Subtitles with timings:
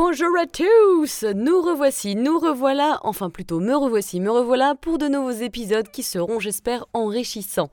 [0.00, 5.08] Bonjour à tous Nous revoici, nous revoilà, enfin plutôt me revoici, me revoilà pour de
[5.08, 7.72] nouveaux épisodes qui seront, j'espère, enrichissants.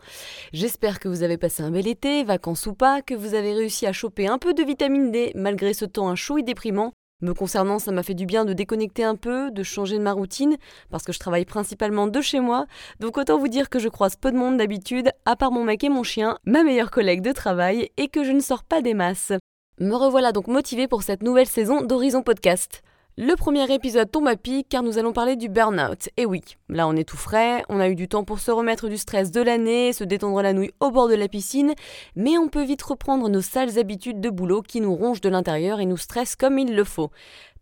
[0.52, 3.86] J'espère que vous avez passé un bel été, vacances ou pas, que vous avez réussi
[3.86, 6.94] à choper un peu de vitamine D malgré ce temps un chaud et déprimant.
[7.22, 10.14] Me concernant, ça m'a fait du bien de déconnecter un peu, de changer de ma
[10.14, 10.58] routine,
[10.90, 12.66] parce que je travaille principalement de chez moi,
[13.00, 15.84] donc autant vous dire que je croise peu de monde d'habitude, à part mon mec
[15.84, 18.96] et mon chien, ma meilleure collègue de travail, et que je ne sors pas des
[18.96, 19.32] masses.
[19.78, 22.82] Me revoilà donc motivé pour cette nouvelle saison d'Horizon Podcast.
[23.18, 26.08] Le premier épisode tombe à pic car nous allons parler du burn-out.
[26.16, 28.88] Et oui, là on est tout frais, on a eu du temps pour se remettre
[28.88, 31.74] du stress de l'année, se détendre la nouille au bord de la piscine,
[32.16, 35.82] mais on peut vite reprendre nos sales habitudes de boulot qui nous rongent de l'intérieur
[35.82, 37.12] et nous stressent comme il le faut.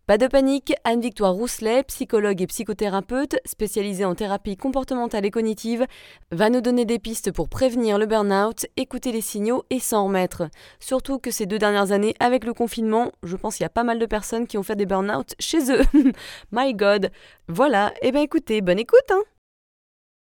[0.06, 5.88] Pas de panique, Anne-Victoire Rousselet, psychologue et psychothérapeute spécialisée en thérapie comportementale et cognitive,
[6.30, 10.50] va nous donner des pistes pour prévenir le burn-out, écouter les signaux et s'en remettre.
[10.82, 13.86] Surtout que ces deux dernières années, avec le confinement, je pense qu'il y a pas
[13.86, 15.84] mal de personnes qui ont fait des burn-out chez eux.
[16.52, 17.10] My God
[17.48, 19.22] Voilà, et eh ben écoutez, bonne écoute hein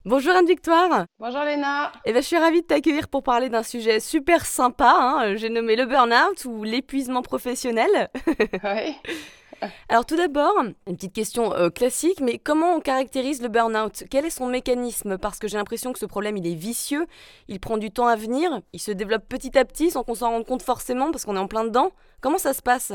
[0.04, 4.00] Bonjour Anne-Victoire Bonjour Léna Eh ben, Je suis ravie de t'accueillir pour parler d'un sujet
[4.00, 5.36] super sympa, hein.
[5.36, 8.10] j'ai nommé le burn-out ou l'épuisement professionnel.
[8.26, 8.96] oui
[9.88, 10.54] alors tout d'abord,
[10.86, 14.04] une petite question euh, classique, mais comment on caractérise le burn-out?
[14.10, 15.18] Quel est son mécanisme?
[15.18, 17.06] Parce que j'ai l'impression que ce problème, il est vicieux,
[17.48, 20.30] il prend du temps à venir, il se développe petit à petit sans qu'on s'en
[20.30, 21.90] rende compte forcément parce qu'on est en plein dedans.
[22.20, 22.92] Comment ça se passe?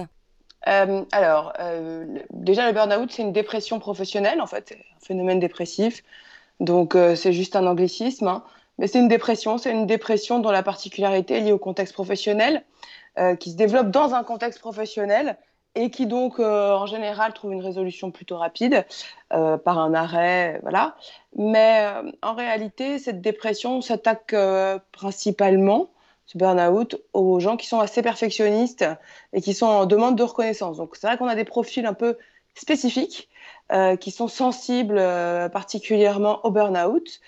[0.68, 6.04] Euh, alors, euh, déjà, le burn-out, c'est une dépression professionnelle, en fait, un phénomène dépressif.
[6.60, 8.28] Donc, c'est juste un anglicisme.
[8.28, 8.44] Hein.
[8.80, 12.64] Mais c'est une dépression, c'est une dépression dont la particularité est liée au contexte professionnel,
[13.40, 15.38] qui se développe dans un contexte professionnel
[15.78, 18.86] et qui donc euh, en général trouve une résolution plutôt rapide
[19.32, 20.96] euh, par un arrêt, voilà.
[21.36, 24.36] Mais euh, en réalité, cette dépression s'attaque
[24.92, 25.92] principalement,
[26.26, 28.86] ce burn-out, aux gens qui sont assez perfectionnistes
[29.34, 30.78] et qui sont en demande de reconnaissance.
[30.78, 32.18] Donc c'est vrai qu'on a des profils un peu
[32.56, 33.30] spécifiques
[34.00, 34.96] qui sont sensibles
[35.52, 37.20] particulièrement au burn-out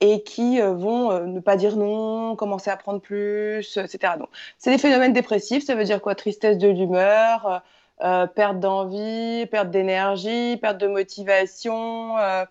[0.00, 4.14] et qui vont ne pas dire non, commencer à prendre plus, etc.
[4.18, 4.28] Donc,
[4.58, 6.14] c'est des phénomènes dépressifs, ça veut dire quoi?
[6.14, 7.62] Tristesse de l'humeur,
[8.02, 12.44] euh, perte d'envie, perte d'énergie, perte de motivation, euh,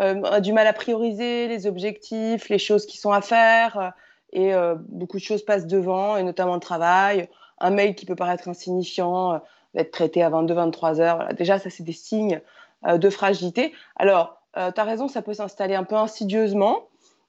[0.00, 3.94] euh, du mal à prioriser les objectifs, les choses qui sont à faire,
[4.34, 4.52] et
[4.88, 7.28] beaucoup de choses passent devant, et notamment le travail.
[7.58, 9.32] Un mail qui peut paraître insignifiant
[9.74, 11.28] va être traité à 22-23 heures.
[11.34, 12.40] Déjà, ça, c'est des signes
[12.86, 13.74] de fragilité.
[13.96, 16.88] Alors, tu as raison, ça peut s'installer un peu insidieusement.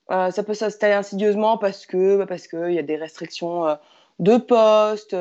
[0.09, 3.77] ça peut s'installer insidieusement parce que bah, qu'il y a des restrictions
[4.19, 5.13] de poste,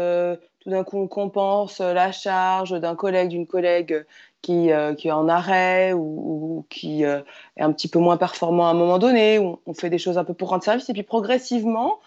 [0.63, 4.07] tout d'un coup on compense euh, la charge d'un collègue, d'une collègue
[4.43, 7.21] qui, euh, qui, est en arrêt ou, qui euh,
[7.57, 10.19] est un petit peu moins performant à un moment donné, on, on fait des choses
[10.19, 12.01] un peu pour rendre service, et puis progressivement,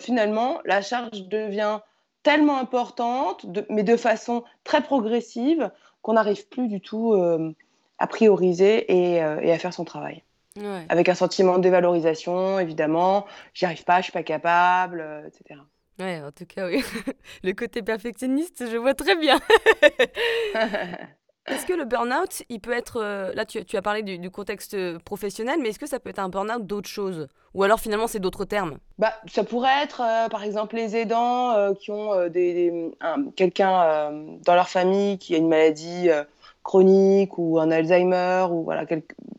[0.00, 1.78] finalement, la charge devient
[2.24, 5.70] tellement importante, mais de façon très progressive,
[6.02, 7.14] qu'on n'arrive plus du tout
[7.98, 10.24] à prioriser et, et, à faire son travail.
[10.88, 15.60] Avec un sentiment de dévalorisation, évidemment, j'y arrive pas, je suis pas capable, etc.
[16.00, 16.82] Ouais, en tout cas, oui.
[17.42, 19.38] Le côté perfectionniste, je vois très bien.
[21.46, 22.98] Est-ce que le burn-out, il peut être.
[23.02, 26.28] Euh, là, tu, as parlé du, contexte professionnel, mais est-ce que ça peut être un
[26.28, 28.78] burn-out d'autre chose Ou alors finalement, c'est d'autres termes?
[28.98, 32.92] Bah, Ça pourrait être, euh, par exemple, les aidants euh, qui ont des,
[33.36, 34.12] quelqu'un
[34.44, 36.08] dans leur famille qui a une maladie
[36.62, 38.84] chronique ou un Alzheimer, ou voilà,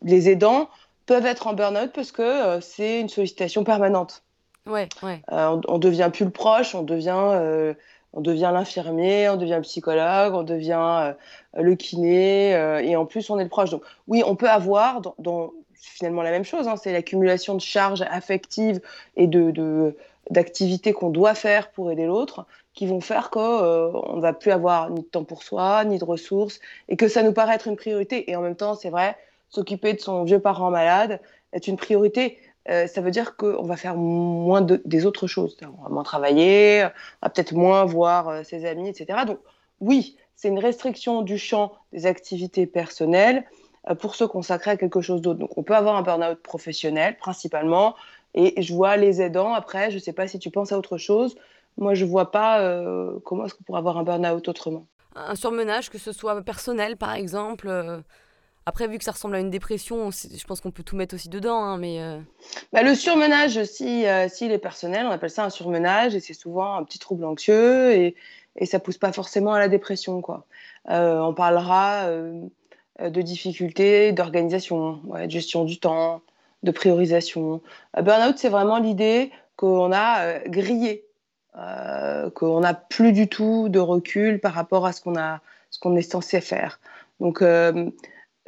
[0.01, 0.69] les aidants
[1.05, 4.23] peuvent être en burn-out parce que c'est une sollicitation permanente.
[4.67, 4.87] Ouais.
[5.31, 7.73] Euh, on, devient plus le proche, on devient, euh,
[8.13, 11.15] on devient l'infirmier, on devient le psychologue, on devient
[11.55, 12.51] euh, le kiné,
[12.83, 13.71] et en plus on est le proche.
[13.71, 18.03] Donc oui, on peut avoir dans, finalement la même chose, hein, c'est l'accumulation de charges
[18.03, 18.81] affectives
[19.15, 19.95] et de,
[20.29, 24.89] d'activités qu'on doit faire pour aider l'autre qui vont faire qu'on ne va plus avoir
[24.89, 27.75] ni de temps pour soi, ni de ressources, et que ça nous paraît être une
[27.75, 28.31] priorité.
[28.31, 29.17] Et en même temps, c'est vrai,
[29.49, 31.19] s'occuper de son vieux parent malade
[31.51, 32.37] est une priorité.
[32.69, 35.57] Euh, ça veut dire qu'on va faire moins des autres choses.
[35.63, 39.25] On va moins travailler, on va peut-être moins voir euh, ses amis, etc.
[39.25, 39.39] Donc
[39.79, 43.45] oui, c'est une restriction du champ des activités personnelles
[43.89, 45.39] euh, pour se consacrer à quelque chose d'autre.
[45.39, 47.95] Donc on peut avoir un burn-out professionnel principalement,
[48.35, 50.97] et je vois les aidants après, je ne sais pas si tu penses à autre
[50.97, 51.35] chose,
[51.77, 52.61] moi je ne vois pas
[53.25, 54.85] comment est-ce qu'on pourrait avoir un burn-out autrement.
[55.15, 58.03] Un surmenage, que ce soit personnel par exemple
[58.67, 61.29] Après, vu que ça ressemble à une dépression, je pense qu'on peut tout mettre aussi
[61.29, 61.99] dedans, hein, mais...
[61.99, 62.19] Euh.
[62.71, 66.35] Bah, le surmenage, si, euh, s'il est personnel, on appelle ça un surmenage, et c'est
[66.35, 68.15] souvent un petit trouble anxieux, et,
[68.55, 70.45] et ça pousse pas forcément à la dépression, quoi.
[70.89, 72.07] Euh, on parlera
[72.99, 76.21] de difficultés d'organisation, de gestion du temps,
[76.61, 77.61] de priorisation.
[77.99, 81.05] Burnout, c'est vraiment l'idée qu'on a grillé,
[81.53, 85.95] qu'on n'a plus du tout de recul par rapport à ce qu'on a, ce qu'on
[85.95, 86.79] est censé faire.
[87.19, 87.43] Donc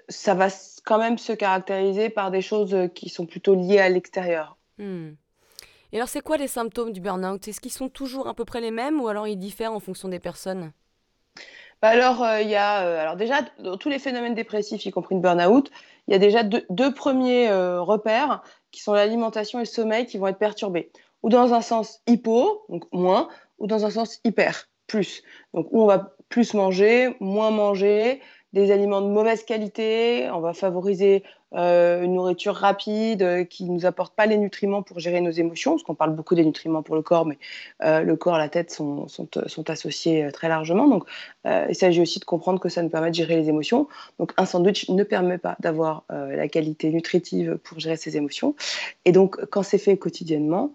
[0.09, 0.47] ça va
[0.85, 4.57] quand même se caractériser par des choses euh, qui sont plutôt liées à l'extérieur.
[4.77, 5.11] Hmm.
[5.91, 7.47] Et alors, c'est quoi les symptômes du burn-out?
[7.47, 10.09] Est-ce qu'ils sont toujours à peu près les mêmes ou alors ils diffèrent en fonction
[10.09, 10.71] des personnes?
[11.81, 14.91] Bah alors, euh, il y a, euh, alors déjà, dans tous les phénomènes dépressifs, y
[14.91, 15.69] compris le burn-out,
[16.07, 20.27] il y a déjà deux, premiers repères qui sont l'alimentation et le sommeil qui vont
[20.27, 20.91] être perturbés.
[21.21, 25.23] Ou dans un sens hypo, donc moins, ou dans un sens hyper, plus.
[25.53, 28.19] Donc, où on va plus manger, moins manger,
[28.53, 31.23] des aliments de mauvaise qualité, on va favoriser
[31.55, 35.31] euh, une nourriture rapide euh, qui ne nous apporte pas les nutriments pour gérer nos
[35.31, 37.37] émotions, parce qu'on parle beaucoup des nutriments pour le corps, mais
[37.83, 40.87] euh, le corps, la tête sont, sont, sont associés très largement.
[40.87, 41.05] Donc,
[41.45, 43.87] il s'agit aussi de comprendre que ça nous permet de gérer les émotions.
[44.19, 48.55] Donc, un sandwich ne permet pas d'avoir la qualité nutritive pour gérer ses émotions.
[49.05, 50.73] Et donc, quand c'est fait quotidiennement,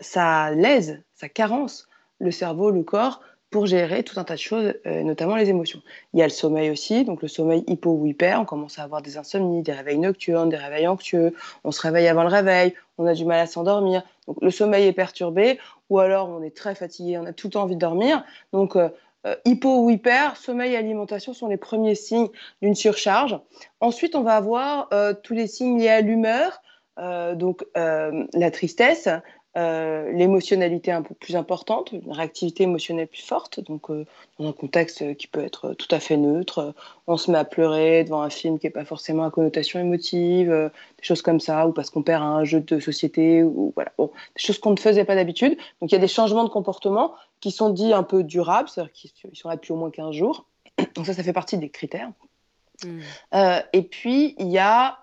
[0.00, 1.88] ça lèse, ça carence
[2.20, 3.20] le cerveau, le corps
[3.52, 5.80] pour gérer tout un tas de choses, euh, notamment les émotions.
[6.14, 8.82] Il y a le sommeil aussi, donc le sommeil hypo ou hyper, on commence à
[8.82, 12.74] avoir des insomnies, des réveils nocturnes, des réveils anxieux, on se réveille avant le réveil,
[12.98, 14.02] on a du mal à s'endormir.
[14.26, 15.60] Donc le sommeil est perturbé,
[15.90, 18.24] ou alors on est très fatigué, on a tout le temps envie de dormir.
[18.52, 18.88] Donc euh,
[19.26, 22.30] euh, hypo ou hyper, sommeil et alimentation sont les premiers signes
[22.62, 23.38] d'une surcharge.
[23.80, 24.88] Ensuite, on va avoir
[25.22, 26.62] tous les signes liés à l'humeur,
[27.36, 29.08] donc la tristesse,
[29.54, 34.06] euh, l'émotionnalité un peu plus importante, une réactivité émotionnelle plus forte, donc euh,
[34.38, 36.74] dans un contexte qui peut être tout à fait neutre.
[37.06, 40.50] On se met à pleurer devant un film qui n'est pas forcément à connotation émotive,
[40.50, 43.92] euh, des choses comme ça, ou parce qu'on perd un jeu de société, ou voilà,
[43.98, 45.58] bon, des choses qu'on ne faisait pas d'habitude.
[45.82, 48.92] Donc il y a des changements de comportement qui sont dits un peu durables, c'est-à-dire
[48.94, 50.46] qu'ils sont là depuis au moins 15 jours.
[50.94, 52.10] Donc ça, ça fait partie des critères.
[52.84, 53.00] Mmh.
[53.74, 54.98] et puis il y a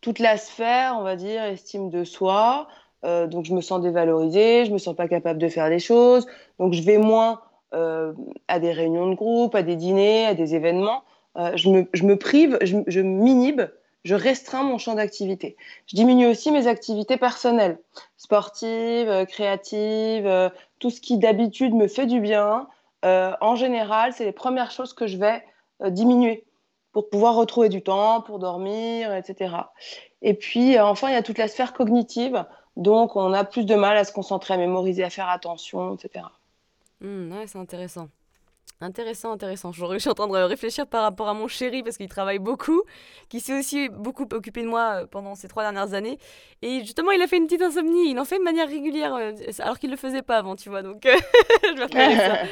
[0.00, 2.68] toute la sphère, on va dire, estime de soi.
[3.04, 6.26] Euh, donc je me sens dévalorisée, je me sens pas capable de faire des choses,
[6.58, 7.40] donc je vais moins
[7.72, 8.12] euh,
[8.48, 11.02] à des réunions de groupe, à des dîners, à des événements.
[11.36, 13.62] Euh, je, me, je, me, prive, je, je m'inhibe,
[14.04, 15.56] je restreins mon champ d'activité.
[15.86, 17.78] Je diminue aussi mes activités personnelles,
[18.16, 22.66] sportives, créatives, tout ce qui d'habitude me fait du bien.
[23.02, 25.44] en général, c'est les premières choses que je vais
[25.90, 26.44] diminuer
[26.92, 29.54] pour pouvoir retrouver du temps, pour dormir, etc.
[30.22, 32.44] Et puis, enfin, il y a toute la sphère cognitive.
[32.76, 36.26] Donc, on a plus de mal à se concentrer, à mémoriser, à faire attention, etc.
[37.00, 38.08] Mmh, ouais, c'est intéressant.
[38.82, 39.72] Intéressant, intéressant.
[39.72, 42.82] Je suis en train de réfléchir par rapport à mon chéri parce qu'il travaille beaucoup,
[43.28, 46.18] qui s'est aussi beaucoup occupé de moi euh, pendant ces trois dernières années.
[46.62, 48.10] Et justement, il a fait une petite insomnie.
[48.10, 50.70] Il en fait de manière régulière, euh, alors qu'il ne le faisait pas avant, tu
[50.70, 50.82] vois.
[50.82, 52.38] Donc, je vais ça.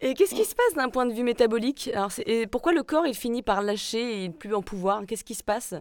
[0.00, 1.90] Et qu'est-ce qui se passe d'un point de vue métabolique?
[1.92, 5.02] Alors, et Pourquoi le corps il finit par lâcher et plus en pouvoir?
[5.06, 5.74] Qu'est-ce qui se passe?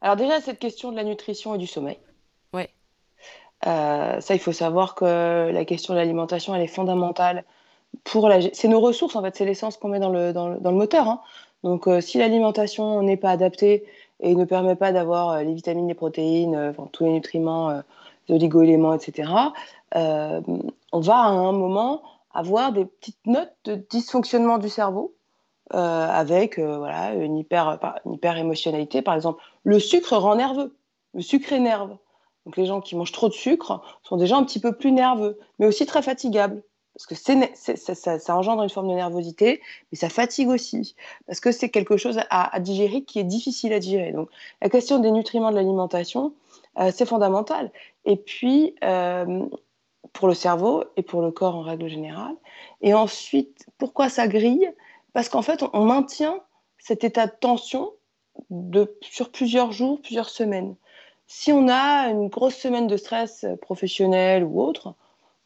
[0.00, 1.98] Alors déjà, cette question de la nutrition et du sommeil.
[3.66, 7.44] Euh, ça, il faut savoir que la question de l'alimentation, elle est fondamentale
[8.04, 8.40] pour la.
[8.52, 11.08] C'est nos ressources, en fait, c'est l'essence qu'on met dans le, dans le, moteur.
[11.08, 11.20] Hein.
[11.64, 13.84] Donc, euh, si l'alimentation n'est pas adaptée
[14.20, 17.82] et ne permet pas d'avoir euh, les vitamines, les protéines, tous les nutriments,
[18.28, 19.30] les oligo-éléments, etc.,
[19.94, 22.02] on va à un moment
[22.34, 25.14] avoir des petites notes de dysfonctionnement du cerveau.
[25.70, 29.02] avec voilà, une, hyper, une hyper émotionnalité.
[29.02, 30.76] Par exemple, le sucre rend nerveux.
[31.14, 31.96] Le sucre énerve.
[32.48, 35.38] Donc les gens qui mangent trop de sucre sont déjà un petit peu plus nerveux,
[35.58, 36.62] mais aussi très fatigables.
[36.94, 39.60] Parce que ça, engendre une forme de nervosité,
[39.92, 40.96] mais ça fatigue aussi.
[41.26, 44.12] Parce que c'est quelque chose à, digérer qui est difficile à digérer.
[44.12, 44.30] Donc
[44.62, 46.32] la question des nutriments de l'alimentation,
[46.78, 47.70] euh, c'est fondamental.
[48.06, 49.44] Et puis, euh,
[50.14, 52.34] pour le cerveau et pour le corps en règle générale.
[52.80, 54.72] Et ensuite, pourquoi ça grille?
[55.12, 56.40] Parce qu'en fait, on, maintient
[56.78, 57.92] cet état de tension
[59.02, 60.76] sur plusieurs jours, plusieurs semaines.
[61.28, 64.94] Si on a une grosse semaine de stress professionnel ou autre,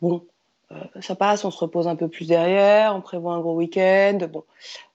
[0.01, 0.23] bon,
[0.71, 4.19] euh, ça passe, on se repose un peu plus derrière, on prévoit un gros week-end,
[4.33, 4.45] bon.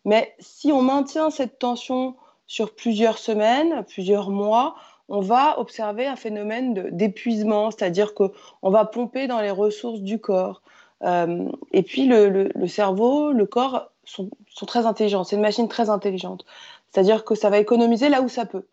[0.05, 2.15] Mais si on maintient cette tension
[2.47, 4.75] sur plusieurs semaines, plusieurs mois,
[5.09, 8.31] on va observer un phénomène d'épuisement, c'est-à-dire qu'on
[8.63, 10.61] va pomper dans les ressources du corps.
[11.03, 14.29] Euh, et puis le, cerveau, le corps sont
[14.65, 16.45] très intelligents, c'est une machine très intelligente.
[16.91, 18.65] C'est-à-dire que ça va économiser là où ça peut.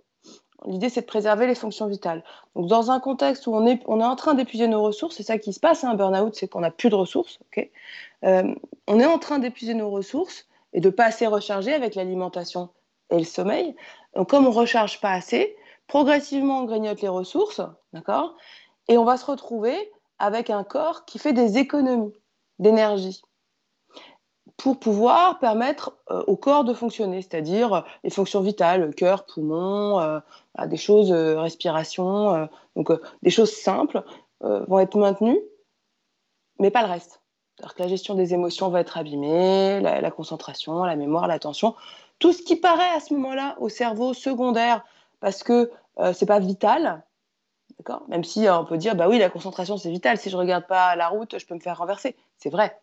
[0.67, 2.25] L'idée, c'est de préserver les fonctions vitales.
[2.57, 5.23] Donc, dans un contexte où on est, on est en train d'épuiser nos ressources, c'est
[5.23, 7.39] ça qui se passe, un hein, burn-out, c'est qu'on n'a plus de ressources.
[8.25, 8.55] Euh,
[8.87, 12.71] on est en train d'épuiser nos ressources et de pas assez recharger avec l'alimentation
[13.11, 13.77] et le sommeil.
[14.15, 15.55] Donc, comme on recharge pas assez,
[15.87, 17.61] progressivement, on grignote les ressources,
[17.93, 18.35] d'accord?
[18.89, 19.77] Et on va se retrouver
[20.19, 22.15] avec un corps qui fait des économies
[22.59, 23.23] d'énergie
[24.57, 30.01] pour pouvoir permettre euh, au corps de fonctionner, c'est-à-dire euh, les fonctions vitales, cœur, poumon,
[30.01, 30.21] euh,
[30.67, 32.93] des choses, respiration, donc
[33.23, 34.05] des choses simples
[34.41, 35.41] vont être maintenues,
[36.61, 37.21] mais pas le reste.
[37.59, 41.75] que la gestion des émotions va être abîmée, la, la concentration, la mémoire, l'attention,
[42.21, 44.85] tout ce qui paraît à ce moment-là au cerveau secondaire
[45.19, 45.73] parce que
[46.13, 47.03] c'est pas vital,
[47.79, 48.05] D'accord?
[48.09, 50.19] Même si on peut dire, bah oui, la concentration, c'est vital.
[50.19, 52.15] Si je regarde pas la route, je peux me faire renverser.
[52.39, 52.81] C'est vrai,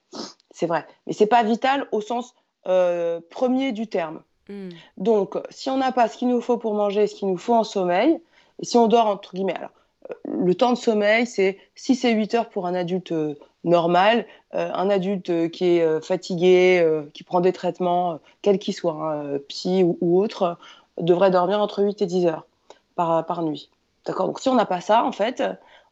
[0.52, 0.86] c'est vrai.
[1.08, 2.36] Mais c'est pas vital au sens
[2.68, 4.22] euh, premier du terme.
[4.50, 4.70] Hmm.
[4.98, 7.56] Donc, si on n'a pas ce qu'il nous faut pour manger, ce qu'il nous faut
[7.56, 8.22] en sommeil,
[8.60, 9.72] et si on dort, entre guillemets, alors,
[10.10, 14.26] euh, le temps de sommeil, c'est 6 et 8 heures pour un adulte euh, normal.
[14.54, 20.00] un adulte qui est fatigué, qui prend des traitements, quels qu'ils soient, hein, psy ou,
[20.02, 20.58] ou autre,
[20.98, 22.48] devrait dormir entre 8 et 10 heures
[22.96, 23.70] par, par nuit.
[24.06, 24.26] D'accord?
[24.26, 25.44] Donc si on n'a pas ça, en fait,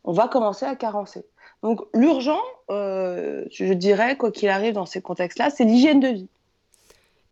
[0.03, 1.25] on va commencer à carencer.
[1.63, 6.29] Donc l'urgent, euh, je dirais, quoi qu'il arrive dans ces contextes-là, c'est l'hygiène de vie.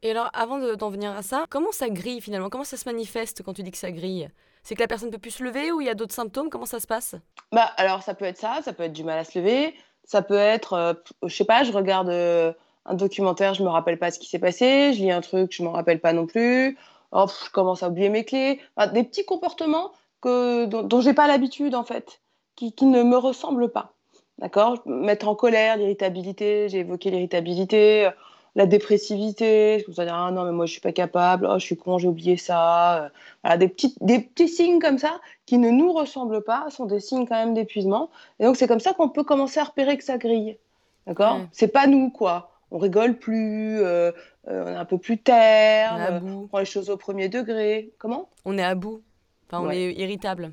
[0.03, 2.49] Et alors, avant d'en venir à ça, comment ça grille finalement?
[2.49, 4.29] Comment ça se manifeste quand tu dis que ça grille?
[4.63, 6.49] C'est que la personne ne peut plus se lever ou il y a d'autres symptômes?
[6.49, 7.15] Comment ça se passe?
[7.51, 10.21] Bah alors ça peut être ça, ça peut être du mal à se lever, ça
[10.21, 10.93] peut être, euh,
[11.23, 12.51] je sais pas, je regarde euh,
[12.85, 15.63] un documentaire, je me rappelle pas ce qui s'est passé, je lis un truc, je
[15.63, 16.77] me rappelle pas non plus,
[17.11, 18.59] oh, je commence à oublier mes clés,
[18.93, 19.91] des petits comportements
[20.21, 22.21] que, dont, dont j'ai pas l'habitude en fait,
[22.55, 23.93] qui, qui, ne me ressemblent pas.
[24.39, 24.81] D'accord?
[24.85, 28.09] Mettre en colère, l'irritabilité, j'ai évoqué l'irritabilité,
[28.57, 31.63] la dépressivité, je vous dire ah non mais moi je suis pas capable, oh je
[31.63, 33.11] suis con, j'ai oublié ça.
[33.43, 36.99] Voilà, des petits des petits signes comme ça qui ne nous ressemblent pas sont des
[36.99, 38.09] signes quand même d'épuisement.
[38.39, 40.57] Et donc c'est comme ça qu'on peut commencer à repérer que ça grille.
[41.05, 41.39] D'accord?
[41.51, 42.51] C'est pas nous quoi.
[42.71, 44.11] On rigole plus, euh,
[44.49, 47.91] euh, on est un peu plus terre, on prend les choses au premier degré.
[47.97, 48.27] Comment?
[48.43, 49.01] On est à bout.
[49.47, 50.51] Enfin, on est irritable.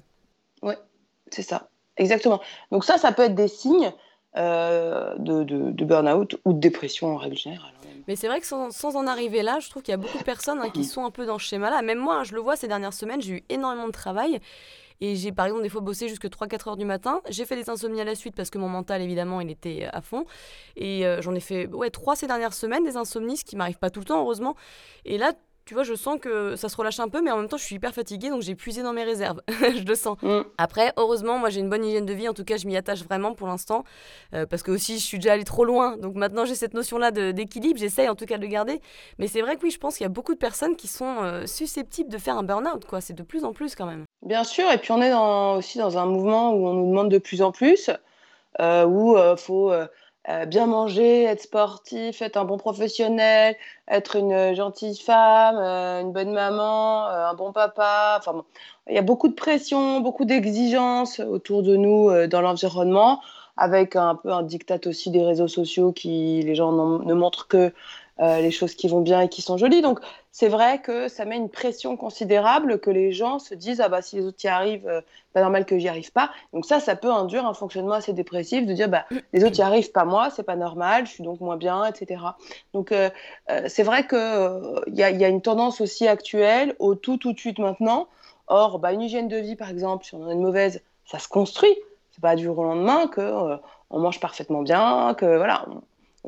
[0.62, 0.74] Oui,
[1.30, 1.68] c'est ça.
[1.96, 2.40] Exactement.
[2.70, 3.92] Donc ça, ça peut être des signes
[4.36, 7.72] euh, de, de, burn-out ou de dépression en règle générale.
[8.08, 10.18] Mais c'est vrai que sans, sans, en arriver là, je trouve qu'il y a beaucoup
[10.18, 10.84] de personnes hein, qui mm.
[10.84, 11.82] sont un peu dans ce schéma-là.
[11.82, 14.40] Même moi, hein, je le vois ces dernières semaines, j'ai eu énormément de travail.
[15.00, 17.20] Et j'ai par exemple des fois bossé jusque 3-4 heures du matin.
[17.28, 20.00] J'ai fait des insomnies à la suite parce que mon mental, évidemment, il était à
[20.00, 20.24] fond.
[20.76, 23.78] Et euh, j'en ai fait ouais, 3 ces dernières semaines, des insomnies, ce qui m'arrive
[23.78, 24.56] pas tout le temps, heureusement.
[25.04, 25.32] Et là,
[25.64, 27.64] tu vois, je sens que ça se relâche un peu, mais en même temps, je
[27.64, 29.40] suis hyper fatiguée, donc j'ai puisé dans mes réserves.
[29.48, 30.18] je le sens.
[30.22, 30.40] Mm.
[30.58, 32.28] Après, heureusement, moi, j'ai une bonne hygiène de vie.
[32.28, 33.84] En tout cas, je m'y attache vraiment pour l'instant,
[34.34, 35.96] euh, parce que aussi, je suis déjà allée trop loin.
[35.96, 37.78] Donc maintenant, j'ai cette notion-là d'équilibre.
[37.78, 38.80] J'essaye en tout cas de le garder.
[39.18, 41.22] Mais c'est vrai que oui, je pense qu'il y a beaucoup de personnes qui sont
[41.22, 42.84] euh, susceptibles de faire un burn-out.
[42.84, 44.04] Quoi, c'est de plus en plus quand même.
[44.22, 44.70] Bien sûr.
[44.70, 47.40] Et puis on est dans, aussi dans un mouvement où on nous demande de plus
[47.40, 47.90] en plus,
[48.60, 49.72] euh, où il faut
[50.30, 53.56] euh, bien manger, être sportif, être un bon professionnel,
[53.88, 58.16] être une gentille femme, euh, une bonne maman, euh, un bon papa.
[58.18, 58.42] Enfin,
[58.88, 63.20] il y a beaucoup de pression, beaucoup d'exigences autour de nous dans l'environnement,
[63.58, 67.72] avec un peu un diktat aussi des réseaux sociaux qui les gens ne montrent que
[68.20, 69.82] euh, les choses qui vont bien et qui sont jolies.
[69.82, 69.98] Donc,
[70.30, 74.02] c'est vrai que ça met une pression considérable que les gens se disent Ah, bah,
[74.02, 75.00] si les autres y arrivent, euh,
[75.32, 76.30] pas normal que j'y arrive pas.
[76.52, 79.62] Donc, ça, ça peut induire un fonctionnement assez dépressif de dire bah, Les autres y
[79.62, 82.20] arrivent, pas moi, c'est pas normal, je suis donc moins bien, etc.
[82.72, 83.10] Donc, euh,
[83.66, 87.38] c'est vrai qu'il y, a, y a une tendance aussi actuelle au tout, tout de
[87.40, 88.06] suite maintenant.
[88.46, 91.18] Or, bah, une hygiène de vie, par exemple, si on en a une mauvaise, ça
[91.18, 91.74] se construit.
[92.12, 93.58] C'est pas du jour au lendemain que
[93.90, 95.66] on mange parfaitement bien, que voilà,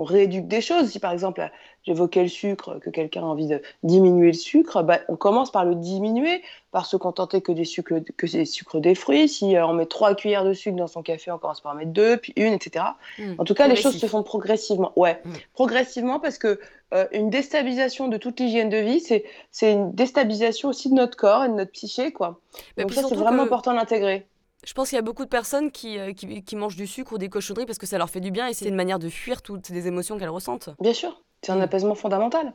[0.05, 0.91] rééduque des choses.
[0.91, 1.49] Si par exemple,
[1.85, 5.65] j'évoquais le sucre, que quelqu'un a envie de diminuer le sucre, bah, on commence par
[5.65, 9.29] le diminuer, par se contenter que des sucres, que des sucres des fruits.
[9.29, 11.77] Si euh, on met trois cuillères de sucre dans son café, on commence par en
[11.77, 12.85] mettre deux, puis une, etc.
[13.19, 13.35] Mmh.
[13.39, 14.93] en tout cas, les choses se font progressivement.
[14.97, 15.33] Ouais, mmh.
[15.55, 16.61] progressivement parce que
[16.95, 21.45] euh, une déstabilisation de toute l'hygiène de vie, c'est une déstabilisation aussi de notre corps
[21.45, 22.41] et de notre psyché, quoi.
[22.77, 24.27] Donc ça, c'est vraiment important d'intégrer.
[24.67, 27.19] Je pense qu'il y a beaucoup de personnes euh, qui, qui, mangent du sucre ou
[27.19, 29.41] des cochonneries parce que ça leur fait du bien et c'est une manière de fuir
[29.41, 30.71] toutes les émotions qu'elles ressentent.
[30.81, 31.63] Bien sûr, c'est un mm.
[31.63, 32.53] apaisement fondamental.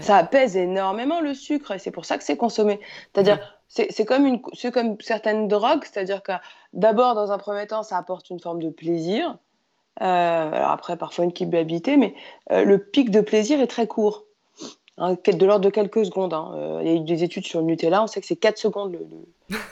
[0.00, 2.80] Ça apaise énormément le sucre et c'est pour ça que c'est consommé.
[3.14, 4.40] C'est-à-dire, c'est comme, une,
[4.72, 6.32] comme certaines drogues, c'est-à-dire que
[6.72, 9.38] d'abord, dans un premier temps, ça apporte une forme de plaisir.
[10.02, 12.14] Euh, alors après, parfois une culpabilité, mais
[12.50, 14.24] euh, le pic de plaisir est très court.
[15.02, 16.34] Hein, de l'ordre de quelques secondes.
[16.34, 16.52] Hein.
[16.54, 18.58] Euh, il y a eu des études sur le Nutella, on sait que c'est 4
[18.58, 18.92] secondes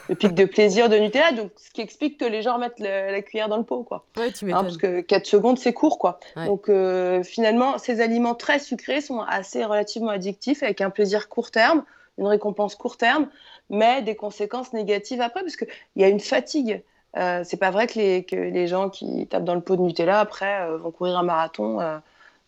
[0.09, 3.21] le, pic de plaisir de Nutella, donc ce qui explique que les gens mettent la
[3.21, 3.83] cuillère dans le pot.
[3.83, 4.03] Quoi.
[4.17, 5.99] Ouais, tu hein, parce que 4 secondes, c'est court.
[5.99, 6.19] Quoi.
[6.47, 11.51] Donc euh, finalement, ces aliments très sucrés sont assez relativement addictifs, avec un plaisir court
[11.51, 11.83] terme,
[12.17, 13.27] une récompense court terme,
[13.69, 16.81] mais des conséquences négatives après, parce qu'il y a une fatigue.
[17.17, 19.81] Euh, c'est pas vrai que les, que les, gens qui tapent dans le pot de
[19.81, 21.99] Nutella, après, vont courir un marathon euh,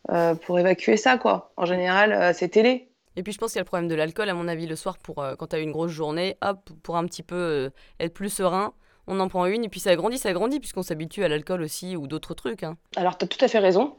[0.08, 1.52] pour évacuer ça, quoi.
[1.58, 2.90] En général, euh, c'est télé.
[3.16, 4.76] Et puis je pense qu'il y a le problème de l'alcool, à mon avis, le
[4.76, 8.30] soir, pour quand tu as une grosse journée, hop, pour un petit peu être plus
[8.30, 8.74] serein,
[9.08, 11.98] on en prend une, et puis ça grandit, ça grandit, puisqu'on s'habitue à l'alcool aussi
[11.98, 12.64] ou d'autres trucs.
[12.64, 12.78] Hein.
[12.96, 13.96] Alors, tu as tout à fait raison.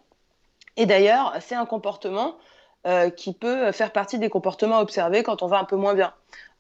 [0.77, 2.37] Et d'ailleurs, c'est un comportement
[2.87, 6.13] euh, qui peut faire partie des comportements observés quand on va un peu moins bien.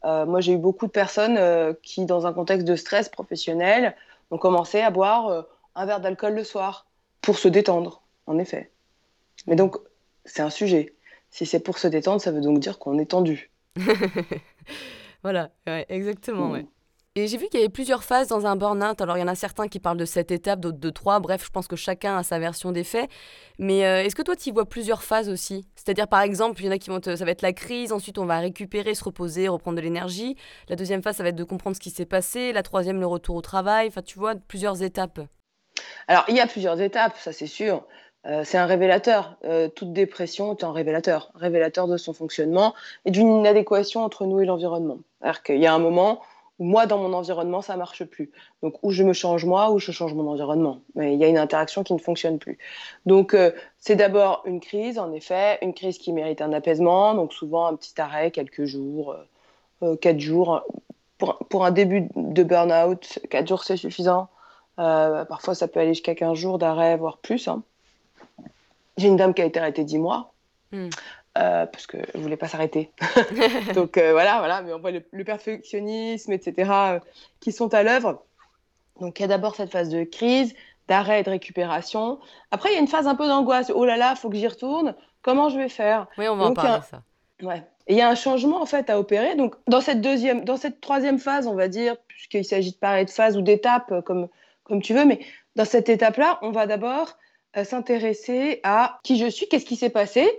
[0.04, 3.96] Euh, moi, j'ai eu beaucoup de personnes euh, qui, dans un contexte de stress professionnel,
[4.30, 6.86] ont commencé à boire un verre d'alcool le soir
[7.20, 8.71] pour se détendre, en effet.
[9.46, 9.76] Mais donc,
[10.24, 10.94] c'est un sujet.
[11.30, 13.50] Si c'est pour se détendre, ça veut donc dire qu'on est tendu.
[15.22, 16.48] voilà, exactement.
[16.48, 16.52] Mm.
[16.52, 16.66] Ouais.
[17.14, 18.98] Et j'ai vu qu'il y avait plusieurs phases dans un burn-out.
[19.02, 21.20] Alors, il y en a certains qui parlent de cette étape, d'autres de trois.
[21.20, 23.10] Bref, je pense que chacun a sa version des faits.
[23.58, 25.66] Mais euh, est-ce que toi, tu y vois plusieurs phases aussi?
[25.74, 28.16] C'est-à-dire, par exemple, il y en a qui vont ça va être la crise, ensuite
[28.16, 30.36] on va récupérer, se reposer, reprendre de l'énergie.
[30.70, 32.50] La deuxième phase, ça va être de comprendre ce qui s'est passé.
[32.54, 33.88] La troisième, le retour au travail.
[33.88, 35.20] Enfin, tu vois, plusieurs étapes.
[36.08, 37.86] Alors, il y a plusieurs étapes, ça c'est sûr.
[38.26, 39.36] Euh, c'est un révélateur.
[39.44, 42.74] Euh, toute dépression est un révélateur, révélateur de son fonctionnement
[43.04, 44.98] et d'une inadéquation entre nous et l'environnement.
[45.20, 46.20] C'est-à-dire qu'il y a un moment
[46.58, 48.30] moi, dans mon environnement, ça marche plus.
[48.62, 50.80] Donc, ou je me change moi, ou je change mon environnement.
[50.94, 52.58] Mais il y a une interaction qui ne fonctionne plus.
[53.04, 57.14] Donc, euh, c'est d'abord une crise, en effet, une crise qui mérite un apaisement.
[57.14, 59.16] Donc, souvent un petit arrêt, quelques jours,
[60.00, 60.62] quatre jours.
[61.18, 64.28] Pour, pour, un début de burn-out, quatre jours, c'est suffisant.
[64.76, 67.48] parfois, ça peut aller jusqu'à 15 jours d'arrêt, voire plus.
[67.48, 67.64] Hein.
[68.96, 70.34] J'ai une dame qui a été arrêtée 10 mois.
[70.72, 70.88] Hmm.
[71.38, 72.90] Euh, parce que je voulais pas s'arrêter.
[73.74, 77.00] Donc euh, voilà, voilà, mais on voit le, perfectionnisme, etc., euh,
[77.40, 78.22] qui sont à l'œuvre.
[79.00, 80.54] Donc il y a d'abord cette phase de crise,
[80.88, 82.20] d'arrêt et de récupération.
[82.50, 83.72] Après, il y a une phase un peu d'angoisse.
[83.74, 84.94] Oh là là, faut que j'y retourne.
[85.22, 86.06] Comment je vais faire?
[86.18, 87.02] Oui, on va en parler ça.
[87.40, 87.62] Ouais.
[87.86, 89.34] Et il y a un changement en fait à opérer.
[89.34, 93.06] Donc dans cette deuxième, dans cette troisième phase, on va dire, puisqu'il s'agit de parler
[93.06, 94.28] de phase ou d'étape, comme
[94.64, 95.20] comme tu veux, mais
[95.56, 97.16] dans cette étape-là, on va d'abord
[97.54, 100.30] s'intéresser à qui je suis, qu'est-ce qui s'est passé,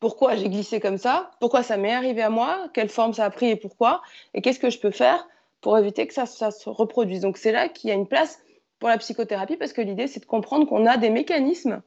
[0.00, 3.30] pourquoi j'ai glissé comme ça, pourquoi ça m'est arrivé à moi, quelle forme ça a
[3.30, 4.02] pris et pourquoi,
[4.34, 5.26] et qu'est-ce que je peux faire
[5.60, 7.20] pour éviter que ça, se reproduise.
[7.20, 8.40] Donc c'est là qu'il y a une place
[8.78, 11.82] pour la psychothérapie parce que l'idée c'est de comprendre qu'on a des mécanismes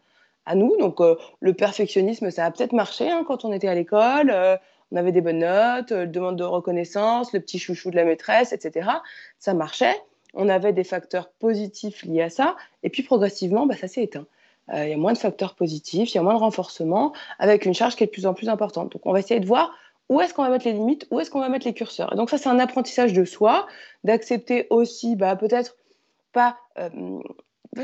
[0.45, 0.75] à nous.
[0.77, 4.57] Donc euh, le perfectionnisme, ça a peut-être marché hein, quand on était à l'école, euh,
[4.91, 8.53] on avait des bonnes notes, euh, demande de reconnaissance, le petit chouchou de la maîtresse,
[8.53, 8.89] etc.
[9.37, 9.95] Ça marchait.
[10.33, 14.25] On avait des facteurs positifs liés à ça, et puis progressivement, bah, ça s'est éteint.
[14.73, 17.65] Euh, il y a moins de facteurs positifs, il y a moins de renforcement, avec
[17.65, 18.91] une charge qui est de plus en plus importante.
[18.91, 19.73] Donc on va essayer de voir
[20.09, 22.11] où est-ce qu'on va mettre les limites, où est-ce qu'on va mettre les curseurs.
[22.13, 23.67] Et donc ça, c'est un apprentissage de soi,
[24.03, 25.75] d'accepter aussi, bah, peut-être
[26.33, 26.89] pas, euh,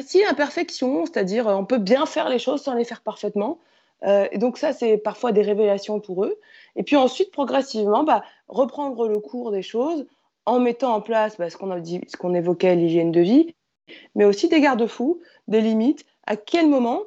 [0.01, 3.59] si imperfection, c'est-à-dire on peut bien faire les choses sans les faire parfaitement.
[4.03, 6.37] Euh, et donc ça, c'est parfois des révélations pour eux.
[6.75, 10.05] Et puis ensuite, progressivement, bah, reprendre le cours des choses
[10.45, 11.81] en mettant en place bah, ce qu'on
[12.19, 13.55] qu'on évoquait, l'hygiène de vie,
[14.15, 17.03] mais aussi des garde-fous, des limites, à quel moment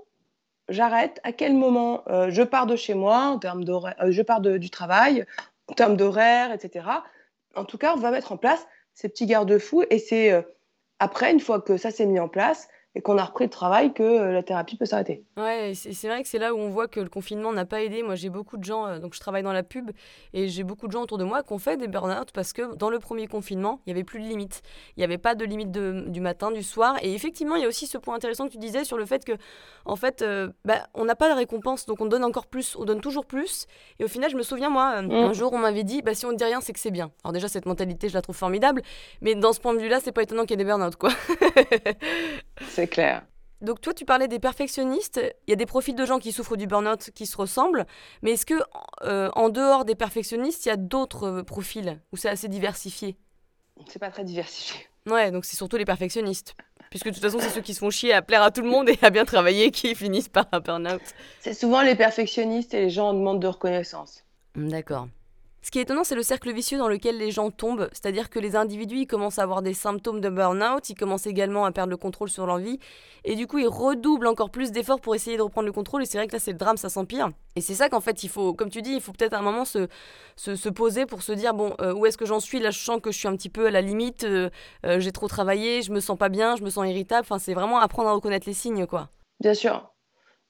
[0.69, 4.41] j'arrête, à quel moment euh, je pars de chez moi, en termes euh, je pars
[4.41, 5.25] du travail,
[5.69, 6.87] en termes d'horaire, etc.
[7.55, 10.43] En tout cas, on va mettre en place ces petits garde-fous et c'est euh,
[10.99, 13.93] après, une fois que ça s'est mis en place, et qu'on a repris le travail
[13.93, 15.25] que euh, la thérapie peut s'arrêter.
[15.37, 18.03] Ouais, c'est vrai que c'est là où on voit que le confinement n'a pas aidé.
[18.03, 19.91] Moi, j'ai beaucoup de gens, euh, donc je travaille dans la pub,
[20.33, 22.75] et j'ai beaucoup de gens autour de moi qui ont fait des burn-out parce que
[22.77, 24.63] dans le premier confinement, il n'y avait plus de limite.
[24.97, 26.97] Il n'y avait pas de limite du matin, du soir.
[27.03, 29.25] Et effectivement, il y a aussi ce point intéressant que tu disais sur le fait
[29.25, 29.33] que,
[29.85, 32.85] en fait, euh, bah, on n'a pas de récompense, donc on donne encore plus, on
[32.85, 33.67] donne toujours plus.
[33.99, 35.13] Et au final, je me souviens, moi, mm.
[35.13, 37.11] un jour, on m'avait dit, bah, si on ne dit rien, c'est que c'est bien.
[37.23, 38.83] Alors déjà, cette mentalité, je la trouve formidable,
[39.21, 41.11] mais dans ce point de vue-là, c'est pas étonnant qu'il y ait des burn-out, quoi.
[42.79, 43.23] c'est clair.
[43.61, 45.21] Donc toi, tu parlais des perfectionnistes.
[45.49, 47.87] Il y a des profils de gens qui souffrent du burn-out qui se ressemblent.
[48.23, 48.55] Mais est-ce que
[49.03, 53.17] euh, en dehors des perfectionnistes, il y a d'autres euh, profils où c'est assez diversifié?
[53.89, 54.87] C'est pas très diversifié.
[55.11, 56.55] Ouais, donc c'est surtout les perfectionnistes.
[56.89, 58.69] Puisque de toute façon, c'est ceux qui se font chier à plaire à tout le
[58.69, 61.03] monde et à bien travailler qui finissent par un burn-out.
[61.41, 64.25] C'est souvent les perfectionnistes et les gens en demande de reconnaissance.
[64.55, 65.09] D'accord.
[65.61, 68.39] Ce qui est étonnant, c'est le cercle vicieux dans lequel les gens tombent, c'est-à-dire que
[68.39, 71.91] les individus ils commencent à avoir des symptômes de burn-out, ils commencent également à perdre
[71.91, 72.79] le contrôle sur leur vie,
[73.25, 76.07] et du coup ils redoublent encore plus d'efforts pour essayer de reprendre le contrôle, et
[76.07, 77.31] c'est vrai que là c'est le drame, ça s'empire.
[77.57, 79.43] Et c'est ça qu'en fait il faut, comme tu dis, il faut peut-être à un
[79.43, 79.89] moment se,
[80.37, 82.61] se, poser pour se dire, bon, euh, où est-ce que j'en suis?
[82.61, 84.51] Là je sens que je suis un petit peu à la limite, euh,
[84.87, 87.55] euh, j'ai trop travaillé, je me sens pas bien, je me sens irritable, enfin c'est
[87.55, 89.09] vraiment apprendre à reconnaître les signes, quoi.
[89.41, 89.93] Bien sûr,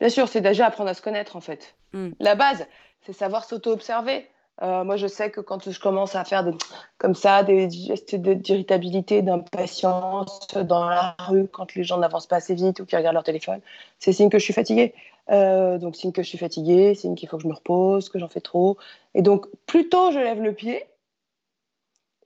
[0.01, 1.77] bien sûr, c'est déjà apprendre à se connaître en fait.
[1.94, 2.11] Hmm.
[2.21, 2.66] La base,
[3.01, 4.29] c'est savoir s'auto-observer.
[4.62, 6.53] Euh, moi, je sais que quand je commence à faire des,
[6.99, 12.55] comme ça des gestes d'irritabilité, d'impatience dans la rue, quand les gens n'avancent pas assez
[12.55, 13.61] vite ou qu'ils regardent leur téléphone,
[13.99, 14.94] c'est signe que je suis fatiguée.
[15.31, 18.18] Euh, donc, signe que je suis fatiguée, signe qu'il faut que je me repose, que
[18.18, 18.79] j'en fais trop.
[19.14, 20.85] Et donc, plus tôt je lève le pied,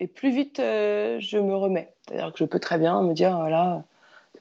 [0.01, 1.93] et plus vite euh, je me remets.
[2.09, 3.85] C'est-à-dire que je peux très bien me dire, voilà,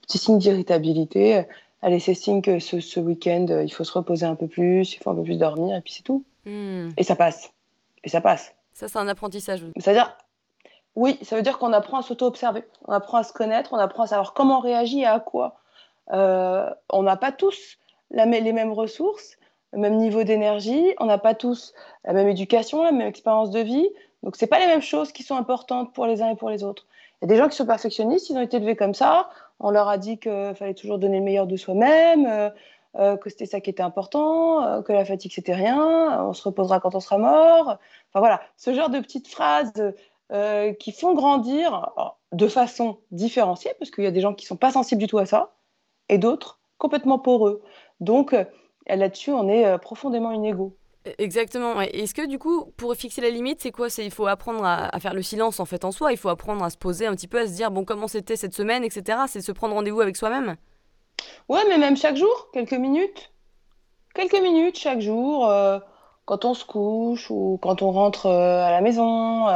[0.01, 1.43] petit signe d'irritabilité,
[1.82, 4.97] allez, c'est signe que ce, ce week-end, il faut se reposer un peu plus, il
[4.99, 6.23] faut un peu plus dormir, et puis c'est tout.
[6.45, 6.89] Hmm.
[6.97, 7.51] Et ça passe.
[8.03, 8.53] Et ça passe.
[8.73, 9.63] Ça, c'est un apprentissage.
[9.77, 10.15] C'est-à-dire,
[10.95, 14.03] oui, ça veut dire qu'on apprend à s'auto-observer, on apprend à se connaître, on apprend
[14.03, 15.57] à savoir comment on réagit et à quoi.
[16.11, 17.77] Euh, on n'a pas tous
[18.09, 19.37] la, les mêmes ressources,
[19.71, 23.59] le même niveau d'énergie, on n'a pas tous la même éducation, la même expérience de
[23.59, 23.87] vie.
[24.23, 26.63] Donc, ce pas les mêmes choses qui sont importantes pour les uns et pour les
[26.63, 26.85] autres.
[27.21, 29.29] Il y a des gens qui sont perfectionnistes, ils ont été élevés comme ça.
[29.59, 32.49] On leur a dit qu'il fallait toujours donner le meilleur de soi-même, euh,
[32.97, 36.80] euh, que c'était ça qui était important, que la fatigue c'était rien, on se reposera
[36.80, 37.77] quand on sera mort.
[38.10, 39.73] Enfin voilà, ce genre de petites phrases
[40.32, 41.91] euh, qui font grandir
[42.32, 45.08] de façon différenciée, parce qu'il y a des gens qui ne sont pas sensibles du
[45.08, 45.51] tout à ça,
[46.08, 47.62] et d'autres complètement poreux.
[47.99, 48.45] Donc euh,
[48.88, 50.77] là-dessus, on est euh, profondément inégaux.
[51.17, 51.82] Exactement.
[51.82, 53.89] Est-ce que du coup, pour fixer la limite, c'est quoi?
[53.89, 56.13] C'est il faut apprendre à, faire le silence en fait en soi.
[56.13, 58.38] Il faut apprendre à se poser un petit peu, à se dire bon comment c'était
[58.38, 59.17] cette semaine, etc.
[59.27, 60.56] C'est se prendre rendez-vous avec soi-même?
[61.49, 63.31] Ouais, mais même chaque jour, quelques minutes,
[64.13, 65.51] quelques minutes chaque jour,
[66.25, 69.47] quand on se couche ou quand on rentre à la maison.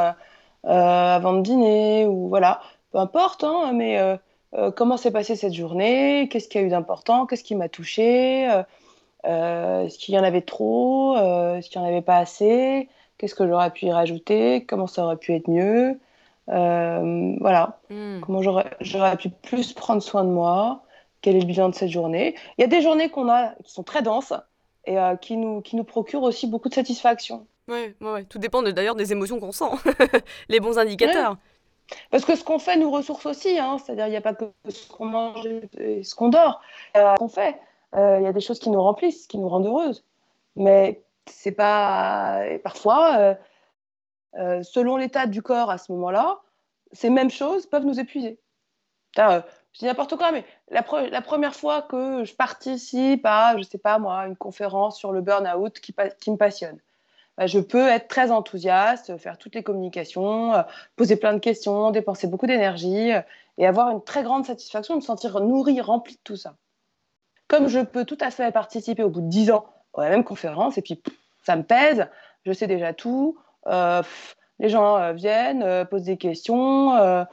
[0.66, 0.70] Euh,
[1.16, 2.60] avant de dîner ou voilà,
[2.92, 4.18] peu importe, hein, mais euh,
[4.56, 7.70] euh, comment s'est passée cette journée, qu'est-ce qu'il y a eu d'important, qu'est-ce qui m'a
[7.70, 8.50] touché,
[9.24, 13.48] est-ce qu'il y en avait trop, est-ce qu'il n'y en avait pas assez, qu'est-ce que
[13.48, 16.00] j'aurais pu y rajouter, comment ça aurait pu être mieux?
[16.48, 18.22] voilà, hmm.
[18.22, 20.82] comment j'aurais pu plus prendre soin de moi,
[21.22, 22.36] quel est le bilan de cette journée.
[22.58, 24.34] Il y a des journées qu'on a qui sont très denses
[24.86, 27.48] et qui, nous, qui nous procurent aussi beaucoup de satisfaction.
[27.68, 29.72] Oui, ouais, tout dépend d'ailleurs des émotions qu'on sent,
[30.50, 31.38] les bons indicateurs.
[32.12, 33.78] Parce que ce qu'on fait nous ressource aussi, hein.
[33.78, 35.46] c'est-à-dire il n'y a pas que ce qu'on mange
[35.78, 36.62] et ce qu'on dort,
[36.98, 37.60] euh, ce qu'on fait.
[37.96, 40.04] Euh, il y a des choses qui nous remplissent, qui nous rendent heureuses.
[40.56, 42.44] Mais c'est pas.
[42.64, 43.36] parfois,
[44.38, 46.40] euh, selon l'état du corps à ce moment-là,
[46.92, 48.40] ces mêmes choses peuvent nous épuiser.
[49.76, 50.82] Je dis n'importe quoi, mais la,
[51.22, 55.82] première fois que je participe à, je sais pas moi, une conférence sur le burn-out
[55.82, 55.94] qui,
[56.32, 56.80] me passionne,
[57.38, 60.62] bah, je peux être très enthousiaste, faire toutes les communications, euh,
[60.96, 63.20] poser plein de questions, dépenser beaucoup d'énergie euh,
[63.58, 66.56] et avoir une très grande satisfaction, me sentir nourri, rempli de tout ça.
[67.50, 69.66] Comme je peux tout à fait participer au bout de dix ans
[69.98, 71.04] à la même conférence et puis
[71.44, 72.08] ça me pèse,
[72.46, 74.02] je sais déjà tout, euh,
[74.60, 77.26] les gens viennent, posent des questions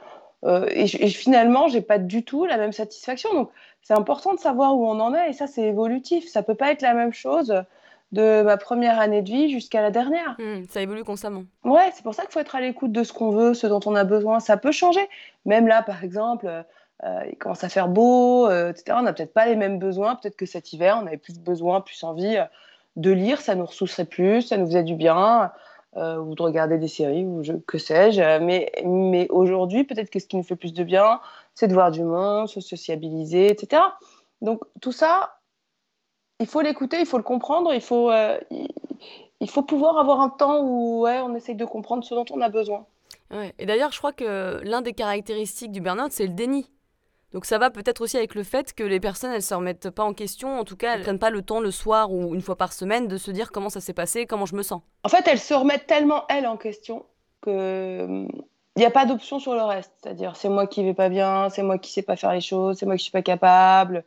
[0.45, 3.33] et, et, finalement, j'ai pas du tout la même satisfaction.
[3.33, 3.49] Donc,
[3.81, 6.27] c'est important de savoir où on en est et ça, c'est évolutif.
[6.27, 7.63] Ça peut pas être la même chose
[8.13, 10.35] de ma première année de vie jusqu'à la dernière.
[10.37, 11.43] Hmm, ça évolue constamment.
[11.63, 13.79] Ouais, c'est pour ça qu'il faut être à l'écoute de ce qu'on veut, ce dont
[13.85, 14.39] on a besoin.
[14.39, 15.07] Ça peut changer.
[15.45, 16.47] Même là, par exemple,
[17.03, 18.97] euh, il commence à faire beau, euh, etc.
[18.99, 20.15] On n'a peut-être pas les mêmes besoins.
[20.15, 22.45] Peut-être que cet hiver, on avait plus besoin, plus envie euh,
[22.95, 23.41] de lire.
[23.41, 25.51] Ça nous ressourcerait plus, ça nous faisait du bien.
[25.95, 28.39] Ou de regarder des séries, ou je, que sais-je.
[28.39, 31.19] Mais, mais aujourd'hui, peut-être que ce qui nous fait plus de bien,
[31.53, 33.81] c'est de voir du monde, se sociabiliser, etc.
[34.41, 35.39] Donc tout ça,
[36.39, 38.39] il faut l'écouter, il faut le comprendre, il faut, euh,
[39.39, 42.49] il, faut pouvoir avoir un temps où on essaye de comprendre ce dont on a
[42.49, 42.85] besoin.
[43.57, 46.69] Et d'ailleurs, je crois que l'un des caractéristiques du burn-out, c'est le déni.
[47.33, 50.03] Donc ça va peut-être aussi avec le fait que les personnes, elles se remettent pas
[50.03, 52.55] en question, en tout cas, elles prennent pas le temps le soir ou une fois
[52.55, 54.81] par semaine de se dire comment ça s'est passé, comment je me sens.
[55.03, 57.05] En fait, elles se remettent tellement elles en question
[57.41, 58.27] que
[58.75, 59.91] il n'y a pas d'option sur le reste.
[60.01, 62.77] C'est-à-dire, c'est moi qui vais pas bien, c'est moi qui sais pas faire les choses,
[62.77, 64.03] c'est moi qui suis pas capable,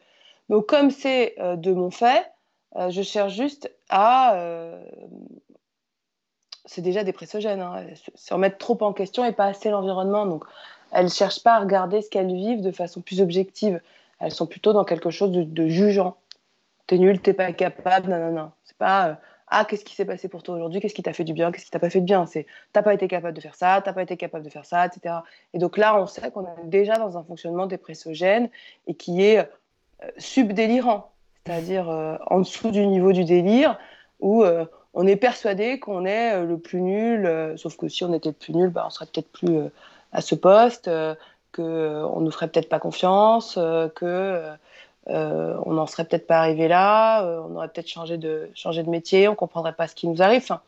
[0.49, 2.31] donc, comme c'est euh, de mon fait,
[2.77, 4.35] euh, je cherche juste à.
[4.37, 4.85] Euh,
[6.65, 10.27] c'est déjà dépressogène, hein, se remettre trop en question et pas assez l'environnement.
[10.27, 10.45] Donc,
[10.97, 13.81] elles ne cherchent pas à regarder ce qu'elles vivent de façon plus objective.
[14.21, 16.17] Elles sont plutôt dans quelque chose de, jugeant.
[16.87, 18.51] T'es nul, t'es pas capable, non.
[18.65, 20.81] C'est pas ah, qu'est-ce qui s'est passé pour toi aujourd'hui?
[20.81, 21.53] Qu'est-ce qui t'a fait du bien?
[21.53, 22.27] Qu'est-ce qui t'a pas fait de bien?
[22.27, 24.87] C'est t'as pas été capable de faire ça, t'as pas été capable de faire ça,
[24.87, 25.17] etc.
[25.55, 28.49] Et donc là, on sait qu'on est déjà dans un fonctionnement dépressogène
[28.89, 29.49] et qui est
[30.19, 31.13] subdélirant,
[31.45, 33.79] c'est-à-dire euh, en dessous du niveau du délire,
[34.21, 38.13] où euh, on est persuadé qu'on est euh, le plus nul, sauf que si on
[38.13, 39.59] était le plus nul, bah, on serait peut-être plus
[40.13, 40.91] à ce poste,
[41.53, 43.55] qu'on nous ferait peut-être pas confiance,
[43.95, 44.51] que
[45.07, 49.29] on n'en serait peut-être pas arrivé là, on aurait peut-être changé de, changé de métier,
[49.29, 50.51] on comprendrait pas ce qui nous arrive.
[50.51, 50.61] en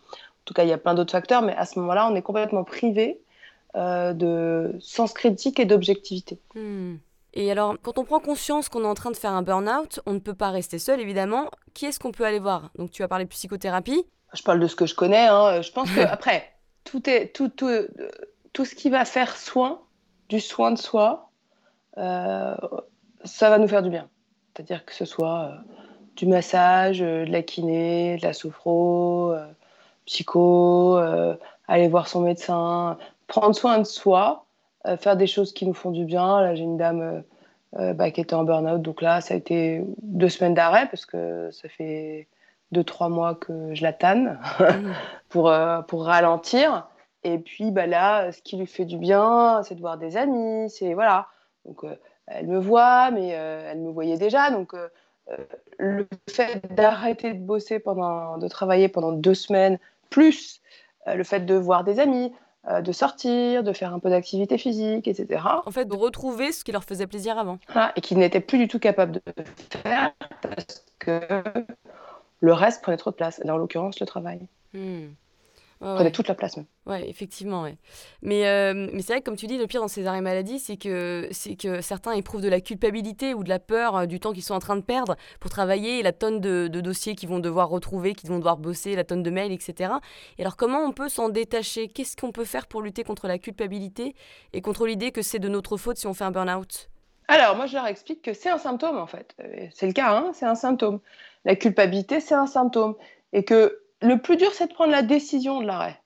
[0.44, 2.64] tout cas, il y a plein d'autres facteurs, mais à ce moment-là, on est complètement
[2.64, 3.20] privé
[3.74, 6.38] de sens critique et d'objectivité.
[6.54, 6.96] Hmm.
[7.34, 10.14] Et alors, quand on prend conscience qu'on est en train de faire un burn-out, on
[10.14, 11.50] ne peut pas rester seul, évidemment.
[11.74, 12.70] Qui est-ce qu'on peut aller voir?
[12.76, 14.04] Donc, tu as parlé de psychothérapie.
[14.34, 15.26] Je parle de ce que je connais.
[15.28, 15.62] Hein.
[15.62, 16.50] Je pense que après,
[16.84, 17.70] tout, est, tout, tout,
[18.58, 19.78] tout, ce qui va faire soin,
[20.28, 21.30] du soin de soi,
[21.96, 22.56] euh,
[23.22, 24.08] ça va nous faire du bien.
[24.52, 25.54] C'est-à-dire que ce soit euh,
[26.16, 29.32] du massage, euh, de la kiné, de la sophro,
[30.06, 30.96] psycho,
[31.68, 34.44] aller voir son médecin, prendre soin de soi
[34.98, 36.40] faire des choses qui nous font du bien.
[36.40, 37.22] Là, j'ai une dame
[37.74, 41.50] bah, qui était en burn-out, donc là, ça a été deux semaines d'arrêt parce que
[41.52, 42.26] ça fait
[42.72, 44.92] deux, trois mois que je la tanne mmh.
[45.28, 45.52] pour,
[45.86, 46.88] pour ralentir.
[47.24, 50.70] Et puis bah là, ce qui lui fait du bien, c'est de voir des amis.
[50.70, 51.28] C'est voilà.
[51.64, 54.50] Donc euh, elle me voit, mais euh, elle me voyait déjà.
[54.50, 54.74] Donc
[55.78, 59.78] le fait d'arrêter de bosser pendant, de travailler pendant deux semaines,
[60.08, 60.62] plus
[61.06, 62.32] le fait de voir des amis,
[62.70, 65.42] de sortir, de faire un peu d'activité physique, etc.
[65.66, 67.58] En fait, de retrouver ce qui leur faisait plaisir avant.
[67.94, 69.22] et qu'ils n'étaient plus du tout capables de
[69.82, 71.20] faire parce que
[72.40, 73.40] le reste prenait trop de place.
[73.44, 74.40] Là, en l'occurrence, le travail.
[74.72, 75.08] Hmm.
[75.78, 76.66] Prenait toute la place même.
[76.86, 77.76] Ouais, effectivement, ouais.
[78.22, 80.58] Mais, euh, mais c'est vrai que comme tu dis, le pire dans ces arrêts maladie,
[80.58, 84.20] c'est que, c'est que certains éprouvent de la culpabilité ou de la peur euh, du
[84.20, 87.38] temps qu'ils sont en train de perdre pour travailler, la tonne de, dossiers qu'ils vont
[87.38, 89.92] devoir retrouver, qu'ils vont devoir bosser, la tonne de mails, etc.
[90.38, 91.88] Et alors comment on peut s'en détacher?
[91.88, 94.14] Qu'est-ce qu'on peut faire pour lutter contre la culpabilité
[94.52, 96.88] et contre l'idée que c'est de notre faute si on fait un burn-out?
[97.28, 99.34] Alors, moi, je leur explique que c'est un symptôme, en fait.
[99.40, 101.00] Euh, c'est le cas, hein, c'est un symptôme.
[101.44, 102.96] La culpabilité, c'est un symptôme.
[103.34, 106.00] Et que le plus dur, c'est de prendre la décision de l'arrêt.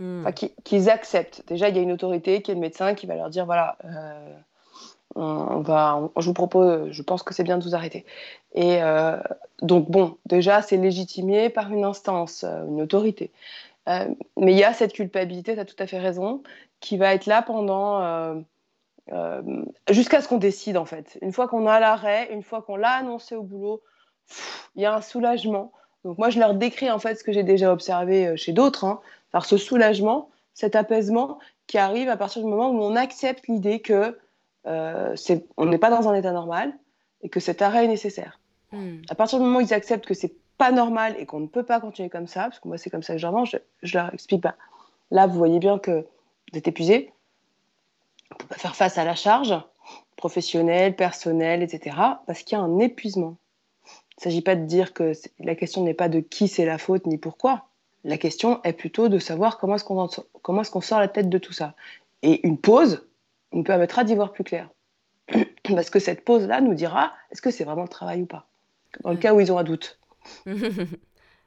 [0.00, 0.26] Hmm.
[0.64, 1.44] qu'ils acceptent.
[1.46, 3.78] Déjà, il y a une autorité qui est le médecin qui va leur dire voilà,
[3.84, 4.36] euh,
[5.14, 8.04] on, va, je vous propose, je pense que c'est bien de vous arrêter.
[8.54, 9.20] Et euh,
[9.62, 13.30] donc, bon, déjà, c'est légitimé par une instance, une autorité.
[13.86, 16.42] mais il y a cette culpabilité, tu as tout à fait raison,
[16.80, 18.42] qui va être là pendant
[19.12, 21.18] euh, jusqu'à ce qu'on décide en fait.
[21.20, 23.82] Une fois qu'on a l'arrêt, une fois qu'on l'a annoncé au boulot,
[24.76, 25.72] il y a un soulagement.
[26.04, 28.84] Donc moi je leur décris en fait ce que j'ai déjà observé euh, chez d'autres,
[28.84, 29.00] hein.
[29.42, 34.18] ce soulagement, cet apaisement qui arrive à partir du moment où on accepte l'idée que
[34.66, 35.14] euh,
[35.56, 36.72] on n'est pas dans un état normal
[37.22, 38.38] et que cet arrêt est nécessaire.
[38.72, 38.98] Hmm.
[39.08, 41.64] À partir du moment où ils acceptent que c'est pas normal et qu'on ne peut
[41.64, 44.12] pas continuer comme ça, parce que moi c'est comme ça que j'en je, je leur
[44.12, 44.56] explique pas.
[45.10, 46.06] Là vous voyez bien que
[46.52, 47.12] vous êtes épuisé,
[48.30, 49.54] on peut pas faire face à la charge
[50.16, 51.96] professionnelle, personnelle, etc.
[52.26, 53.36] Parce qu'il y a un épuisement.
[54.16, 56.78] Il ne s'agit pas de dire que la question n'est pas de qui c'est la
[56.78, 57.66] faute ni pourquoi.
[58.04, 61.74] La question est plutôt de savoir comment est-ce qu'on sort la tête de tout ça.
[62.22, 63.06] Et une pause
[63.52, 64.70] nous permettra d'y voir plus clair.
[65.64, 68.46] Parce que cette pause-là nous dira est-ce que c'est vraiment le travail ou pas?
[69.02, 69.98] Dans le cas où ils ont un doute.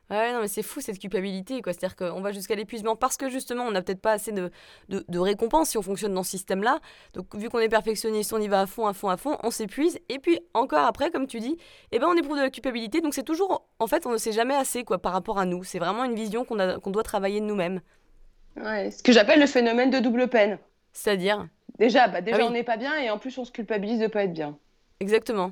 [0.09, 1.73] Ouais, non, mais c'est fou cette culpabilité, quoi.
[1.73, 4.51] C'est-à-dire qu'on va jusqu'à l'épuisement parce que justement, on n'a peut-être pas assez de,
[4.87, 6.79] de, de récompenses si on fonctionne dans ce système-là.
[7.13, 9.51] Donc, vu qu'on est perfectionniste, on y va à fond, à fond, à fond, on
[9.51, 9.99] s'épuise.
[10.07, 11.57] Et puis, encore après, comme tu dis,
[11.91, 13.01] eh ben, on éprouve de la culpabilité.
[13.01, 15.65] Donc, c'est toujours, en fait, on ne sait jamais assez, quoi, par rapport à nous.
[15.65, 17.81] C'est vraiment une vision qu'on qu'on doit travailler de nous-mêmes.
[18.55, 20.57] Ouais, ce que j'appelle le phénomène de double peine.
[20.93, 21.47] C'est-à-dire?
[21.77, 24.03] Déjà, bah, déjà ah on n'est pas bien et en plus, on se culpabilise de
[24.03, 24.57] ne pas être bien.
[24.99, 25.51] Exactement.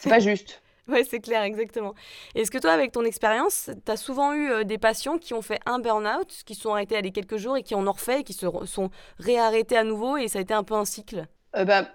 [0.00, 0.60] C'est pas juste.
[0.92, 1.94] Oui, c'est clair, exactement.
[2.34, 5.42] Est-ce que toi, avec ton expérience, tu as souvent eu euh, des patients qui ont
[5.42, 8.22] fait un burn-out, qui sont arrêtés à les quelques jours et qui en ont refait,
[8.22, 11.26] qui se sont réarrêtés à nouveau et ça a été un peu un cycle?
[11.56, 11.88] Euh, bah,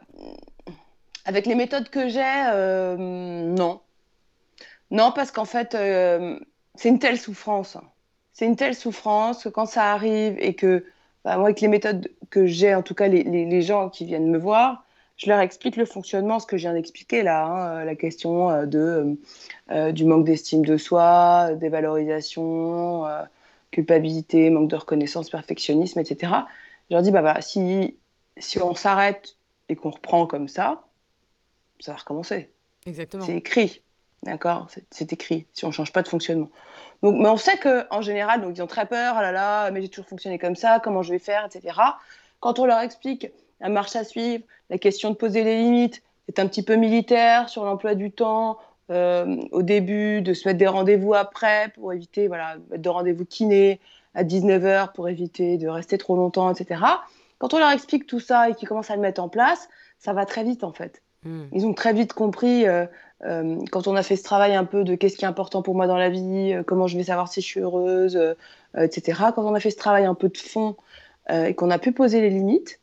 [1.26, 2.22] Avec les méthodes que j'ai,
[2.54, 3.82] euh, non.
[4.92, 5.72] Non, parce qu'en fait,
[6.76, 7.78] c'est une telle souffrance.
[8.34, 10.86] C'est une telle souffrance que quand ça arrive et que,
[11.24, 14.30] bah, moi, avec les méthodes que j'ai, en tout cas, les, les gens qui viennent
[14.30, 14.86] me voir,
[15.24, 18.50] je leur explique le fonctionnement, ce que je viens d'expliquer là, hein, euh, la question
[18.50, 19.18] euh, de,
[19.72, 23.06] euh, du manque d'estime de soi, dévalorisation,
[23.72, 26.34] culpabilité, manque de reconnaissance, perfectionnisme, etc.
[26.90, 27.98] Je leur dis, bah, bah, si,
[28.38, 29.38] si on s'arrête
[29.70, 30.84] et qu'on reprend comme ça,
[31.80, 32.50] ça va recommencer.
[32.86, 33.24] Exactement.
[33.26, 33.82] C'est écrit,
[34.24, 34.68] d'accord?
[34.92, 36.50] C'est écrit, si on ne change pas de fonctionnement.
[37.02, 39.82] Donc, mais on sait qu'en général, donc, ils ont très peur, ah là là, mais
[39.82, 41.80] j'ai toujours fonctionné comme ça, comment je vais faire, etc.
[42.42, 43.28] Quand on leur explique
[43.62, 47.50] la marche à suivre, la question de poser les limites, c'est un petit peu militaire
[47.50, 48.58] sur l'emploi du temps,
[48.92, 53.80] euh, au début, de se mettre des rendez-vous après pour éviter, voilà, de rendez-vous kiné
[54.14, 56.82] à 19h pour éviter de rester trop longtemps, etc.
[57.40, 60.14] Quand on leur explique tout ça et qu'ils commencent à le mettre en place, ça
[60.14, 61.02] va très vite en fait.
[61.24, 61.46] Hmm.
[61.54, 62.86] Ils ont très vite compris, euh,
[63.24, 65.76] euh, quand on a fait ce travail un peu de qu'est-ce qui est important pour
[65.76, 68.20] moi dans la vie, comment je vais savoir si je suis heureuse,
[68.78, 69.22] etc.
[69.34, 70.76] Quand on a fait ce travail un peu de fond
[71.32, 72.82] et qu'on a pu poser les limites,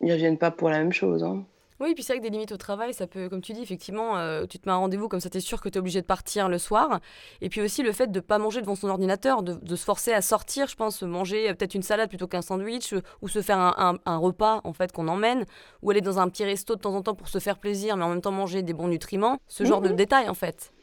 [0.00, 1.24] ils reviennent pas pour la même chose.
[1.24, 1.44] Hein.
[1.80, 4.18] Oui, puis c'est vrai que des limites au travail, ça peut, comme tu dis, effectivement,
[4.18, 6.02] euh, tu te mets un rendez-vous comme ça, tu es sûr que tu es obligé
[6.02, 7.00] de partir le soir.
[7.40, 10.12] Et puis aussi le fait de ne pas manger devant son ordinateur, de, se forcer
[10.12, 13.40] à sortir, je pense, manger euh, peut-être une salade plutôt qu'un sandwich, euh, ou se
[13.40, 15.46] faire un, repas en fait qu'on emmène,
[15.80, 18.04] ou aller dans un petit resto de temps en temps pour se faire plaisir, mais
[18.04, 19.96] en même temps manger des bons nutriments, ce genre de mhm.
[19.96, 20.74] détails en fait.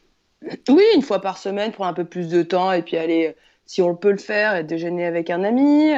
[0.68, 3.36] Oui, une fois par semaine, prendre un peu plus de temps et puis aller
[3.68, 5.92] si on peut le faire, et déjeuner avec un ami,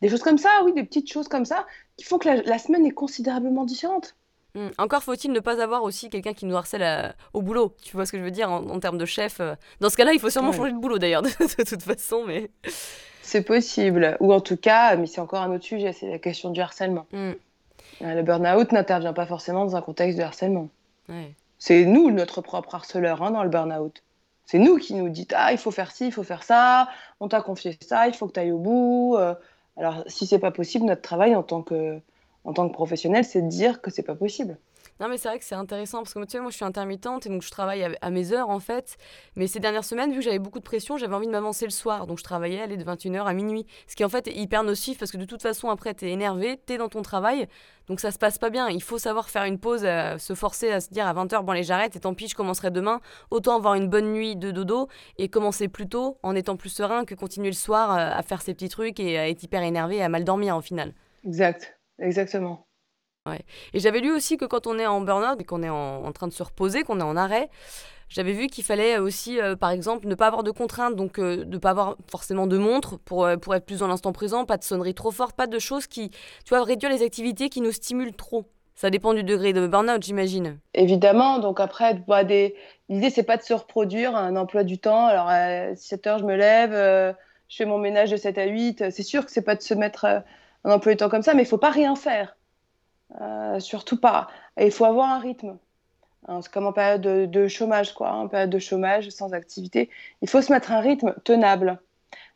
[0.00, 1.66] des choses comme ça, oui, des petites choses comme ça
[1.98, 4.14] qui font que la, semaine est considérablement différente.
[4.54, 4.68] Hmm.
[4.78, 7.74] Encore faut-il ne pas avoir aussi quelqu'un qui nous harcèle euh, au boulot.
[7.82, 9.40] Tu vois ce que je veux dire en, termes de chef.
[9.40, 9.56] Euh.
[9.80, 12.24] Dans ce cas-là, il faut sûrement changer de boulot d'ailleurs, de, toute façon.
[12.26, 12.50] Mais
[13.22, 14.16] c'est possible.
[14.20, 17.06] Ou en tout cas, mais c'est encore un autre sujet, c'est la question du harcèlement.
[17.12, 17.32] Hmm.
[18.02, 20.70] Euh, le burn-out n'intervient pas forcément dans un contexte de harcèlement.
[21.58, 24.02] C'est nous notre propre harceleur hein, dans le burn-out.
[24.48, 26.88] C'est nous qui nous dites ah il faut faire ci, il faut faire ça,
[27.20, 29.14] on t'a confié ça, il faut que tu ailles au bout.
[29.18, 29.34] Euh.
[29.76, 32.00] alors si c'est pas possible, notre travail en tant que
[32.44, 34.56] en tant que professionnel, c'est de dire que c'est pas possible.
[35.00, 37.26] Non, mais c'est vrai que c'est intéressant parce que tu sais, moi je suis intermittente
[37.26, 38.96] et donc je travaille à, mes heures en fait.
[39.36, 41.70] Mais ces dernières semaines, vu que j'avais beaucoup de pression, j'avais envie de m'avancer le
[41.70, 42.06] soir.
[42.06, 43.66] Donc je travaillais aller de 21h à minuit.
[43.86, 46.60] Ce qui en fait est hyper nocif parce que de toute façon, après, t'es énervé,
[46.66, 47.46] t'es dans ton travail.
[47.86, 48.68] Donc ça se passe pas bien.
[48.68, 51.52] Il faut savoir faire une pause, euh, se forcer à se dire à 20h, bon,
[51.52, 53.00] allez, j'arrête et tant pis, je commencerai demain.
[53.30, 57.04] Autant avoir une bonne nuit de dodo et commencer plus tôt en étant plus serein
[57.04, 59.96] que continuer le soir euh, à faire ces petits trucs et à être hyper énervé
[59.96, 60.92] et à mal dormir au final.
[61.24, 62.67] Exact, exactement.
[63.74, 66.28] Et j'avais lu aussi que quand on est en burn-out et qu'on est en, train
[66.28, 67.50] de se reposer, qu'on est en arrêt,
[68.08, 71.44] j'avais vu qu'il fallait aussi, euh, par exemple, ne pas avoir de contraintes, donc euh,
[71.44, 74.56] ne pas avoir forcément de montre pour, euh, pour être plus dans l'instant présent, pas
[74.56, 77.72] de sonnerie trop forte, pas de choses qui, tu vois, réduire les activités qui nous
[77.72, 78.46] stimulent trop.
[78.76, 80.58] Ça dépend du degré de burn-out, j'imagine.
[80.72, 82.54] Évidemment, donc après, bah, des...
[82.88, 85.06] l'idée, c'est pas de se reproduire un emploi du temps.
[85.06, 86.70] Alors, à 7 heures, je me lève,
[87.48, 88.90] je fais mon ménage de 7 à 8.
[88.90, 91.42] C'est sûr que c'est pas de se mettre un emploi du temps comme ça, mais
[91.42, 92.37] il faut pas rien faire.
[93.20, 94.28] Euh, surtout pas.
[94.56, 95.58] Et il faut avoir un rythme.
[96.26, 98.12] Hein, c'est comme en période de, chômage, quoi.
[98.12, 99.88] En période de chômage, sans activité,
[100.20, 101.80] il faut se mettre un rythme tenable.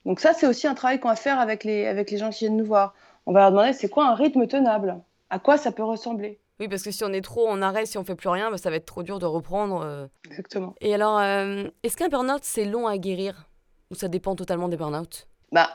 [0.07, 2.41] Donc ça, c'est aussi un travail qu'on va faire avec les, avec les gens qui
[2.41, 2.95] viennent nous voir.
[3.27, 4.99] On va leur demander c'est quoi un rythme tenable?
[5.31, 6.41] À quoi ça peut ressembler?
[6.61, 8.59] Oui, parce que si on est trop en arrêt, si on fait plus rien, bah,
[8.59, 9.83] ça va être trop dur de reprendre.
[9.83, 10.07] Euh.
[10.27, 10.75] Exactement.
[10.81, 13.49] Et alors, euh, est-ce qu'un burn-out, c'est long à guérir?
[13.91, 15.29] Ou ça dépend totalement des burn-out?
[15.51, 15.71] Bah,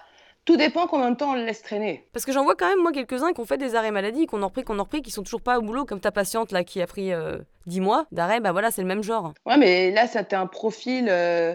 [0.47, 2.05] tout dépend combien de temps on le laisse traîner.
[2.13, 4.41] Parce que j'en vois quand même, moi, quelques-uns qui ont fait des arrêts maladie, qu'on
[4.41, 6.63] en repris, qu'on en repris, qui sont toujours pas au boulot, comme ta patiente là
[6.63, 9.33] qui a pris euh, 10 mois d'arrêt, bah voilà, c'est le même genre.
[9.45, 11.53] Ouais, mais là, c'était un profil, euh,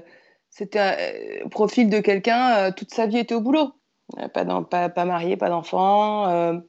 [0.51, 3.73] c'était un euh, profil de quelqu'un, euh, toute sa vie était au boulot.
[4.35, 6.61] Pas, pas, pas, marié, pas d'enfant,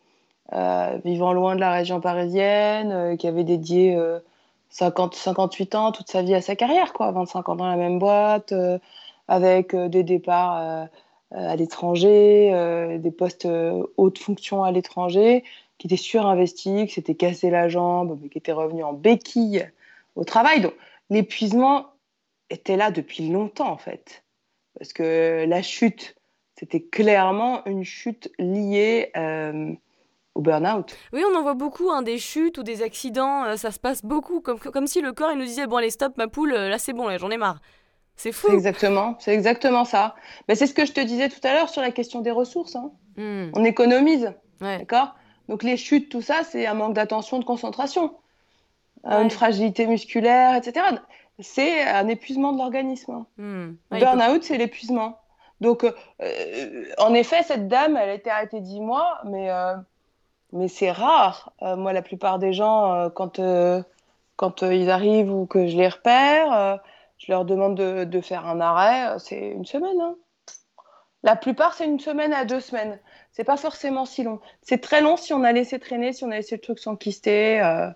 [1.04, 4.00] vivant loin de la région parisienne, qui avait dédié
[4.70, 8.00] 50, 58 ans, toute sa vie à sa carrière, quoi, 25 ans dans la même
[8.00, 8.54] boîte,
[9.28, 10.86] avec des départs euh,
[11.34, 15.44] à l'étranger, euh, des postes euh, haute fonction à l'étranger,
[15.78, 19.68] qui étaient surinvestis, qui s'étaient cassé la jambe, mais qui étaient revenus en béquille
[20.16, 20.62] au travail.
[20.62, 20.74] Donc
[21.10, 21.88] l'épuisement
[22.50, 24.24] était là depuis longtemps en fait.
[24.78, 26.16] Parce que la chute,
[26.56, 29.12] c'était clairement une chute liée
[30.36, 30.96] au burn-out.
[31.14, 34.42] Oui, on en voit beaucoup, hein, des chutes ou des accidents, ça se passe beaucoup,
[34.42, 36.94] comme, comme si le corps il nous disait, bon allez stop ma poule, là c'est
[36.94, 37.60] bon, j'en ai marre.
[38.16, 38.52] C'est fou.
[38.52, 40.16] exactement, c'est exactement ça.
[40.48, 42.76] Mais c'est ce que je te disais tout à l'heure sur la question des ressources.
[42.76, 42.92] Hein.
[43.18, 43.50] Hmm.
[43.54, 45.16] On économise, d'accord?
[45.50, 48.16] Donc les chutes, tout ça, c'est un manque d'attention, de concentration,
[49.04, 50.86] une fragilité musculaire, etc.
[51.40, 53.12] C'est un épuisement de l'organisme.
[53.12, 53.26] Hein.
[53.38, 53.76] Hmm.
[53.92, 55.20] Burn-out, c'est l'épuisement.
[55.64, 59.76] Donc, euh, en effet, cette dame, elle a été arrêtée dix mois, mais, euh,
[60.52, 61.54] mais c'est rare.
[61.62, 63.40] Euh, moi, la plupart des gens, quand,
[64.36, 66.80] quand ils arrivent ou que je les repère,
[67.26, 70.00] je leur demande de, faire un arrêt, euh, c'est une semaine.
[70.02, 70.16] Hein.
[71.24, 73.00] La plupart, c'est une semaine à deux semaines.
[73.32, 74.42] C'est pas forcément si long.
[74.62, 77.62] C'est très long si on a laissé traîner, si on a laissé le truc s'enquister,
[77.62, 77.90] euh,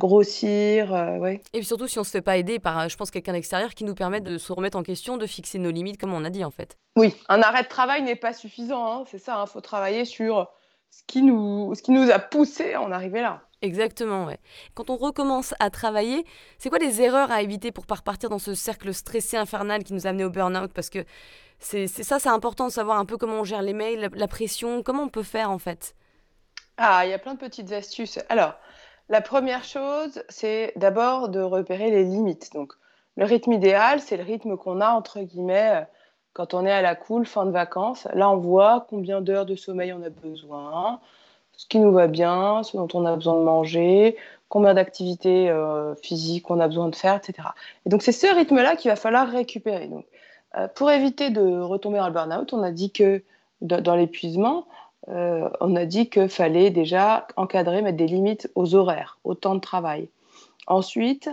[0.00, 0.92] grossir.
[0.92, 1.42] Euh, ouais.
[1.52, 3.84] Et puis surtout, si on se fait pas aider par, je pense, quelqu'un d'extérieur qui
[3.84, 6.44] nous permet de se remettre en question, de fixer nos limites, comme on a dit
[6.44, 6.76] en fait.
[6.96, 8.84] Oui, un arrêt de travail n'est pas suffisant.
[8.84, 9.04] Hein.
[9.06, 9.46] C'est ça, il hein.
[9.46, 10.50] faut travailler sur
[10.90, 13.42] ce qui, nous, ce qui nous a poussé à en arriver là.
[13.62, 14.38] Exactement, ouais.
[14.74, 16.26] Quand on recommence à travailler,
[16.58, 19.94] c'est quoi les erreurs à éviter pour pas repartir dans ce cercle stressé infernal qui
[19.94, 20.72] nous a amené au burn-out?
[20.72, 21.04] Parce que
[21.60, 24.82] c'est ça, c'est important de savoir un peu comment on gère les mails, la, pression,
[24.82, 25.94] comment on peut faire en fait.
[26.76, 28.18] Ah, il y a plein de petites astuces.
[28.28, 28.54] Alors,
[29.08, 32.52] la première chose, c'est d'abord de repérer les limites.
[32.52, 32.72] Donc,
[33.16, 35.86] le rythme idéal, c'est le rythme qu'on a entre guillemets
[36.32, 38.08] quand on est à la cool, fin de vacances.
[38.12, 41.00] Là, on voit combien d'heures de sommeil on a besoin
[41.56, 44.16] ce qui nous va bien, ce dont on a besoin de manger,
[44.52, 47.48] combien d'activités euh, physiques on a besoin de faire, etc.
[47.86, 49.86] Et donc c'est ce rythme-là qu'il va falloir récupérer.
[49.86, 50.04] Donc,
[50.58, 53.22] euh, pour éviter de retomber dans le burn-out, on a dit que
[53.62, 54.66] dans, l'épuisement,
[55.08, 59.54] euh, on a dit qu'il fallait déjà encadrer, mettre des limites aux horaires, au temps
[59.54, 60.10] de travail.
[60.66, 61.30] Ensuite,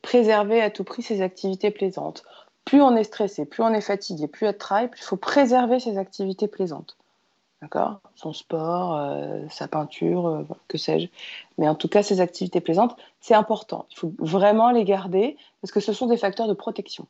[0.00, 2.22] préserver à tout prix ses activités plaisantes.
[2.64, 5.00] Plus on est stressé, plus on est fatigué, plus il y a de travail, plus
[5.00, 6.96] il faut préserver ses activités plaisantes.
[7.62, 8.00] D'accord?
[8.14, 11.08] Son sport, euh, sa peinture, euh, que sais-je.
[11.58, 13.86] Mais en tout cas, ces activités plaisantes, c'est important.
[13.90, 17.06] Il faut vraiment les garder parce que ce sont des facteurs de protection.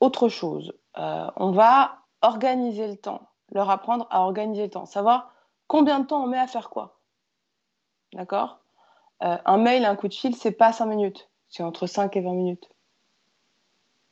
[0.00, 5.32] Autre chose, euh, on va organiser le temps, leur apprendre à organiser le temps, savoir
[5.68, 6.98] combien de temps on met à faire quoi.
[8.12, 8.58] D'accord?
[9.20, 12.32] Un mail, un coup de fil, c'est pas 5 minutes, c'est entre 5 et 20
[12.32, 12.68] minutes.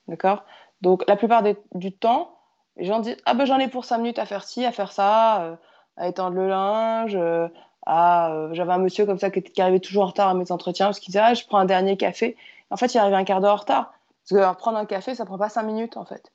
[0.07, 0.45] D'accord?
[0.83, 1.43] Donc, la plupart
[1.75, 2.40] du temps,
[2.81, 4.91] les gens disent Ah ben j'en ai pour 5 minutes à faire ci, à faire
[4.91, 5.57] ça, euh,
[5.97, 7.15] à étendre le linge.
[7.15, 7.47] Euh,
[7.89, 10.99] euh, J'avais un monsieur comme ça qui, arrivait toujours en retard à mes entretiens parce
[10.99, 12.37] qu'il disait Ah, je prends un dernier café.
[12.71, 13.93] En fait, il arrivait un quart d'heure en retard
[14.29, 16.33] Parce que prendre un café, ça prend pas 5 minutes en fait.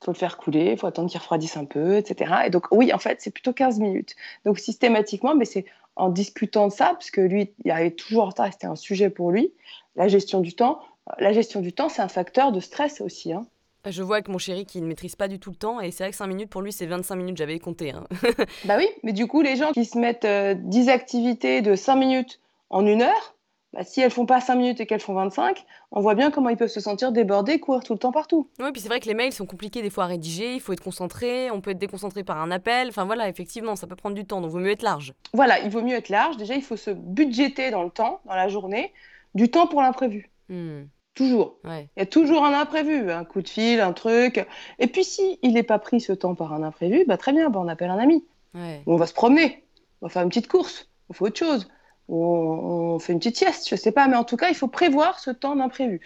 [0.00, 2.34] Il faut le faire couler, il faut attendre qu'il refroidisse un peu, etc.
[2.46, 4.16] Et donc, oui, en fait, c'est plutôt 15 minutes.
[4.44, 5.64] Donc, systématiquement, mais c'est
[5.94, 9.10] en discutant de ça, parce que lui, il arrivait toujours en retard, c'était un sujet
[9.10, 9.52] pour lui,
[9.94, 10.80] la gestion du temps.
[11.18, 13.32] La gestion du temps, c'est un facteur de stress aussi.
[13.32, 13.46] Hein.
[13.90, 16.04] Je vois avec mon chéri qui ne maîtrise pas du tout le temps, et c'est
[16.04, 17.90] vrai que 5 minutes, pour lui, c'est 25 minutes, j'avais compté.
[17.90, 18.04] Hein.
[18.64, 21.96] bah oui, mais du coup, les gens qui se mettent 10 euh, activités de 5
[21.96, 23.34] minutes en une heure,
[23.72, 26.48] bah, si elles font pas 5 minutes et qu'elles font 25, on voit bien comment
[26.50, 28.48] ils peuvent se sentir débordés, courir tout le temps partout.
[28.60, 30.72] Oui, puis c'est vrai que les mails sont compliqués des fois à rédiger, il faut
[30.72, 34.14] être concentré, on peut être déconcentré par un appel, enfin voilà, effectivement, ça peut prendre
[34.14, 35.14] du temps, donc il vaut mieux être large.
[35.32, 36.36] Voilà, il vaut mieux être large.
[36.36, 38.92] Déjà, il faut se budgéter dans le temps, dans la journée,
[39.34, 40.30] du temps pour l'imprévu.
[40.48, 40.82] Hmm.
[41.14, 41.58] Toujours.
[41.64, 44.46] Il y a toujours un imprévu, un coup de fil, un truc.
[44.78, 47.50] Et puis si il n'est pas pris ce temps par un imprévu, bah très bien,
[47.50, 48.24] bah, on appelle un ami.
[48.54, 49.64] on va se promener,
[50.00, 51.68] on va faire une petite course, on fait autre chose
[52.08, 55.18] on, fait une petite sieste, je sais pas, mais en tout cas, il faut prévoir
[55.18, 56.00] ce temps d'imprévu.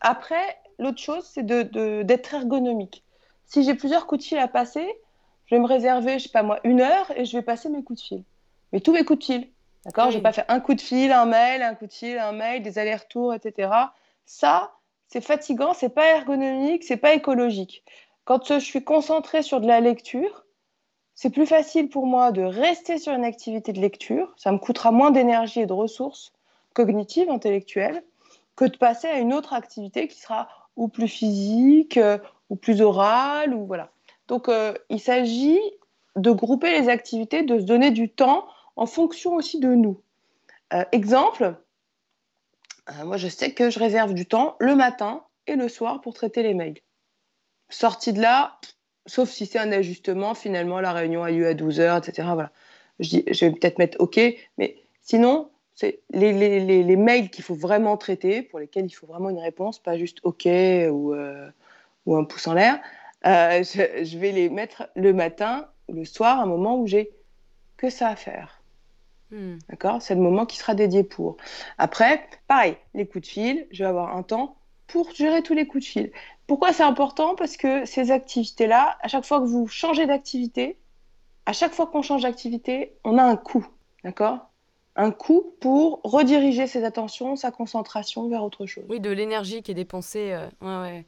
[0.00, 3.04] Après, l'autre chose, c'est d'être ergonomique.
[3.46, 4.86] Si j'ai plusieurs coups de fil à passer,
[5.46, 7.82] je vais me réserver, je sais pas moi, une heure et je vais passer mes
[7.82, 8.24] coups de fil.
[8.72, 9.48] Mais tous mes coups de fil,
[9.84, 10.06] d'accord?
[10.06, 12.16] Je Je vais pas faire un coup de fil, un mail, un coup de fil,
[12.18, 13.70] un mail, des allers-retours, etc.
[14.32, 14.74] Ça,
[15.08, 17.82] c'est fatigant, c'est pas ergonomique, c'est pas écologique.
[18.24, 20.46] Quand je suis concentrée sur de la lecture,
[21.16, 24.92] c'est plus facile pour moi de rester sur une activité de lecture, ça me coûtera
[24.92, 26.32] moins d'énergie et de ressources
[26.74, 28.04] cognitives, intellectuelles,
[28.54, 32.18] que de passer à une autre activité qui sera ou plus physique, euh,
[32.50, 33.90] ou plus orale, ou voilà.
[34.28, 35.60] Donc euh, il s'agit
[36.14, 40.00] de grouper les activités, de se donner du temps en fonction aussi de nous.
[40.72, 41.56] Euh, exemple,
[43.04, 46.42] moi je sais que je réserve du temps le matin et le soir pour traiter
[46.42, 46.78] les mails.
[47.68, 48.58] Sortie de là,
[49.06, 52.28] sauf si c'est un ajustement, finalement, la réunion a lieu à 12h, etc.
[52.32, 52.50] Voilà.
[52.98, 54.20] Je, vais peut-être mettre OK,
[54.58, 59.38] mais sinon, c'est les, mails qu'il faut vraiment traiter, pour lesquels il faut vraiment une
[59.38, 61.50] réponse, pas juste OK ou, euh,
[62.06, 62.80] un pouce en l'air.
[63.26, 67.10] Euh, je, vais les mettre le matin ou le soir, un moment où j'ai
[67.76, 68.59] que ça à faire.
[69.30, 69.58] Hmm.
[69.68, 70.02] D'accord?
[70.02, 71.36] C'est le moment qui sera dédié pour.
[71.78, 74.56] Après, pareil, les coups de fil, je vais avoir un temps
[74.86, 76.12] pour gérer tous les coups de fil.
[76.46, 77.36] Pourquoi c'est important?
[77.36, 80.78] Parce que ces activités-là, à chaque fois que vous changez d'activité,
[81.46, 83.66] à chaque fois qu'on change d'activité, on a un coût,
[84.04, 84.50] d'accord?
[84.96, 88.84] Un coût pour rediriger ses attentions, sa concentration vers autre chose.
[88.88, 90.32] Oui, de l'énergie qui est dépensée.
[90.32, 91.06] Euh, ouais, ouais.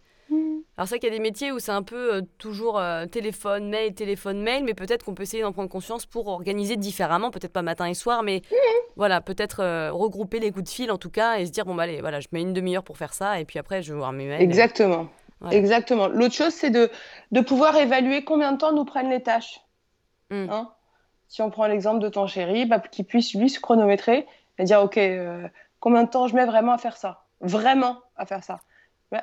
[0.76, 3.06] Alors c'est vrai qu'il y a des métiers où c'est un peu euh, toujours euh,
[3.06, 7.30] téléphone, mail, téléphone, mail, mais peut-être qu'on peut essayer d'en prendre conscience pour organiser différemment,
[7.30, 8.54] peut-être pas matin et soir, mais mmh.
[8.96, 11.82] voilà, peut-être regrouper les coups de fil en tout cas et se dire bon bah
[11.82, 14.12] allez, voilà, je mets une demi-heure pour faire ça et puis après je vais voir
[14.12, 14.40] mes mails.
[14.40, 15.08] Exactement.
[15.50, 16.08] Exactement.
[16.08, 16.90] L'autre chose, c'est de,
[17.32, 19.60] de pouvoir évaluer combien de temps nous prennent les tâches.
[20.30, 20.46] Hmm.
[20.50, 20.72] Hein?
[21.28, 24.26] Si on prend l'exemple de ton chéri, bah, qu'il puisse lui se chronométrer
[24.58, 25.48] et dire Ok, euh,
[25.80, 27.24] combien de temps je mets vraiment à faire ça?
[27.40, 28.60] Vraiment à faire ça.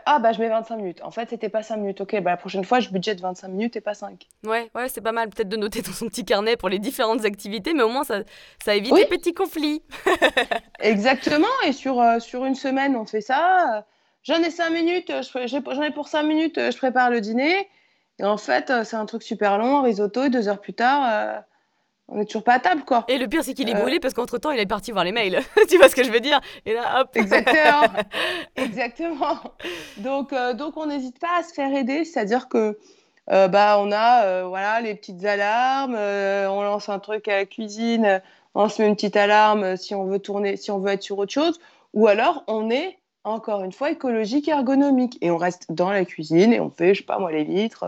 [0.06, 1.02] Ah, bah je mets 25 minutes.
[1.04, 2.02] En fait, c'était pas 5 minutes.
[2.02, 4.28] Ok, bah la prochaine fois, je budgète 25 minutes et pas 5.
[4.46, 7.26] Ouais, ouais, c'est pas mal peut-être de noter dans son petit carnet pour les différentes
[7.26, 8.20] activités, mais au moins ça,
[8.64, 9.82] ça évite les petits conflits.
[10.80, 11.48] Exactement.
[11.66, 13.86] Et sur, euh, sur une semaine, on fait ça
[14.24, 17.68] j'en ai cinq minutes, j'en ai pour cinq minutes, je prépare le dîner.
[18.20, 21.40] Et en fait, c'est un truc super long, risotto, et deux heures plus tard, euh,
[22.12, 23.06] on n'est toujours pas à table, quoi.
[23.08, 23.80] Et le pire, c'est qu'il est euh.
[23.80, 25.40] brûlé parce qu'entre-temps, il est parti voir les mails.
[25.70, 27.88] tu vois ce que je veux dire Et là, hop Exactement
[28.56, 29.38] Exactement
[29.98, 32.78] Donc, euh, donc on n'hésite pas à se faire aider, c'est-à-dire que
[33.28, 38.24] bah, on a voilà, les petites alarmes, on lance un truc à la cuisine,
[38.56, 41.20] on se met une petite alarme si on veut tourner, si on veut être sur
[41.20, 41.60] autre chose,
[41.94, 45.18] ou alors on est encore une fois, écologique et ergonomique.
[45.22, 47.86] Et on reste dans la cuisine et on fait, je sais pas moi, les vitres,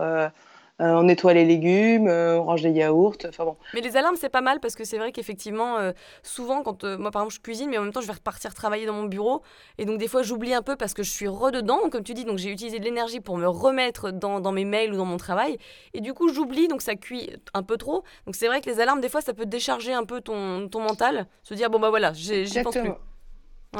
[0.80, 3.56] euh, euh, on nettoie les légumes, euh, on range les yaourts, enfin bon.
[3.74, 5.78] Mais les alarmes, c'est pas mal parce que c'est vrai qu'effectivement,
[6.22, 8.86] souvent, quand moi par exemple je cuisine, mais en même temps je vais repartir travailler
[8.86, 9.42] dans mon bureau,
[9.78, 12.24] et donc des fois j'oublie un peu parce que je suis rededans, comme tu dis,
[12.24, 15.16] donc j'ai utilisé de l'énergie pour me remettre dans, dans, mes mails ou dans mon
[15.18, 15.58] travail,
[15.94, 18.04] et du coup j'oublie, donc ça cuit un peu trop.
[18.26, 20.80] Donc c'est vrai que les alarmes, des fois, ça peut décharger un peu ton, ton
[20.80, 22.92] mental, se dire, bon bah voilà, j'y pense plus.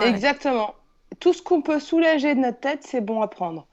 [0.01, 0.75] Exactement
[1.21, 3.67] tout ce qu'on peut soulager de notre tête, c'est bon à prendre.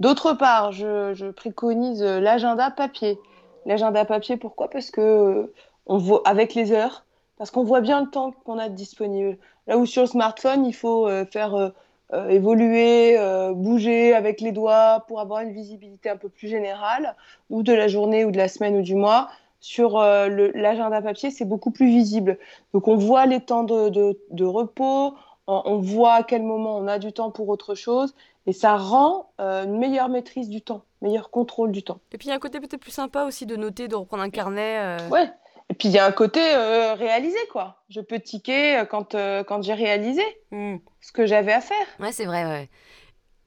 [0.00, 3.18] D'autre part, je, préconise l'agenda papier.
[3.64, 4.68] L'agenda papier, pourquoi?
[4.68, 5.52] Parce que euh,
[5.86, 7.04] on voit avec les heures,
[7.38, 9.38] parce qu'on voit bien le temps qu'on a disponible.
[9.66, 13.16] Là où sur le smartphone, il faut euh, faire euh, évoluer,
[13.54, 17.16] bouger avec les doigts pour avoir une visibilité un peu plus générale,
[17.50, 19.30] ou de la journée, ou de la semaine, ou du mois.
[19.60, 22.38] Sur l'agenda papier, c'est beaucoup plus visible.
[22.72, 25.14] Donc on voit les temps de repos,
[25.48, 28.14] on voit à quel moment on a du temps pour autre chose
[28.46, 32.00] et ça rend euh, une meilleure maîtrise du temps, meilleur contrôle du temps.
[32.12, 34.22] Et puis il y a un côté peut-être plus sympa aussi de noter, de reprendre
[34.22, 34.78] un carnet.
[34.78, 35.08] Euh.
[35.08, 35.30] Ouais.
[35.70, 37.82] Et puis il y a un côté euh, réalisé quoi.
[37.88, 39.16] Je peux ticker quand,
[39.46, 40.76] quand j'ai réalisé hmm.
[41.00, 41.86] ce que j'avais à faire.
[42.00, 42.44] Ouais, c'est vrai.
[42.44, 42.68] Ouais.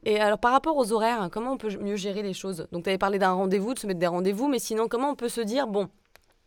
[0.03, 2.67] Et alors par rapport aux horaires, comment on peut mieux gérer les choses?
[2.71, 5.15] Donc tu avais parlé d'un rendez-vous, de se mettre des rendez-vous, mais sinon comment on
[5.15, 5.89] peut se dire, bon,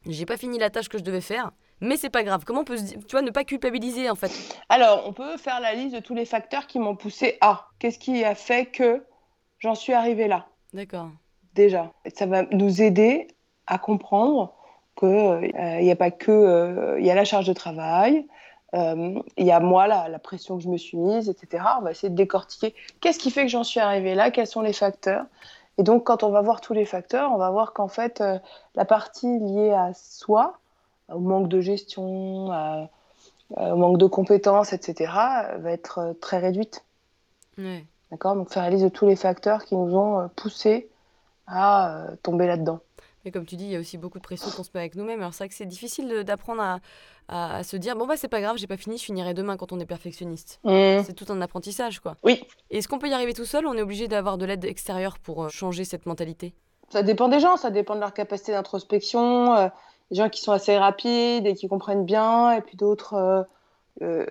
[0.06, 2.44] j'ai pas fini la tâche que je devais faire, mais c'est pas grave.
[2.44, 4.30] Comment on peut, tu vois, ne pas culpabiliser en fait?
[4.68, 7.68] Alors, on peut faire la liste de tous les facteurs qui m'ont poussé à.
[7.78, 9.04] Qu'est-ce qui a fait que
[9.58, 10.46] j'en suis arrivée là?
[10.72, 11.10] D'accord.
[11.54, 13.28] Déjà, ça va nous aider
[13.66, 14.54] à comprendre
[14.98, 18.26] qu'il n'y euh, a pas que euh, il y a la charge de travail,
[18.74, 21.64] euh, il y a moi la, la, pression que je me suis mise, etc.
[21.78, 24.60] On va essayer de décortiquer qu'est-ce qui fait que j'en suis arrivée là, quels sont
[24.60, 25.24] les facteurs.
[25.78, 28.22] Et donc, quand on va voir tous les facteurs, on va voir qu'en fait,
[28.74, 30.58] la partie liée à soi,
[31.12, 32.46] au manque de gestion,
[33.56, 35.12] au manque de compétences, etc.,
[35.58, 36.84] va être très réduite.
[38.10, 38.34] D'accord?
[38.34, 40.88] Donc, faire la liste de tous les facteurs qui nous ont poussés
[41.46, 42.80] à tomber là-dedans.
[43.24, 44.94] Mais comme tu dis, il y a aussi beaucoup de pression qu'on se met avec
[44.94, 45.20] nous-mêmes.
[45.20, 46.80] Alors c'est vrai que c'est difficile d'apprendre
[47.28, 49.72] à, se dire bon bah c'est pas grave, j'ai pas fini, je finirai demain quand
[49.72, 50.58] on est perfectionniste.
[50.64, 51.02] Mmh.
[51.04, 52.16] C'est tout un apprentissage quoi.
[52.24, 52.42] Oui.
[52.70, 55.18] Est-ce qu'on peut y arriver tout seul ou on est obligé d'avoir de l'aide extérieure
[55.18, 56.54] pour euh, changer cette mentalité?
[56.88, 59.70] Ça dépend des gens, ça dépend de leur capacité d'introspection.
[60.10, 63.46] Euh, des gens qui sont assez rapides et qui comprennent bien, et puis d'autres
[64.02, 64.26] euh,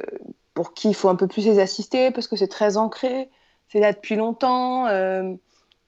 [0.54, 3.30] pour qui il faut un peu plus les assister parce que c'est très ancré,
[3.70, 4.88] c'est là depuis longtemps.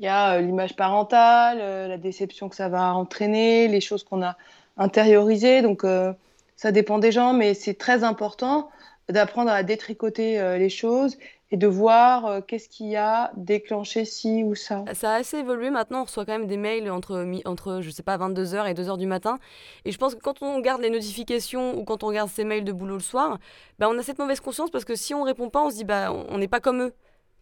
[0.01, 4.03] Il y a euh, l'image parentale, euh, la déception que ça va entraîner, les choses
[4.03, 4.35] qu'on a
[4.75, 5.61] intériorisées.
[5.61, 6.11] Donc, euh,
[6.55, 8.71] ça dépend des gens, mais c'est très important
[9.09, 11.17] d'apprendre à détricoter les choses
[11.51, 14.83] et de voir qu'est-ce qui a déclenché ci ou ça.
[14.93, 18.03] Ça a assez évolué maintenant, on reçoit quand même des mails entre, entre je sais
[18.03, 19.37] pas, 22h et 2h du matin.
[19.85, 22.63] Et je pense que quand on garde les notifications ou quand on regarde ces mails
[22.63, 23.37] de boulot le soir,
[23.79, 25.83] bah, on a cette mauvaise conscience parce que si on répond pas, on se dit
[25.83, 26.93] bah on n'est pas comme eux.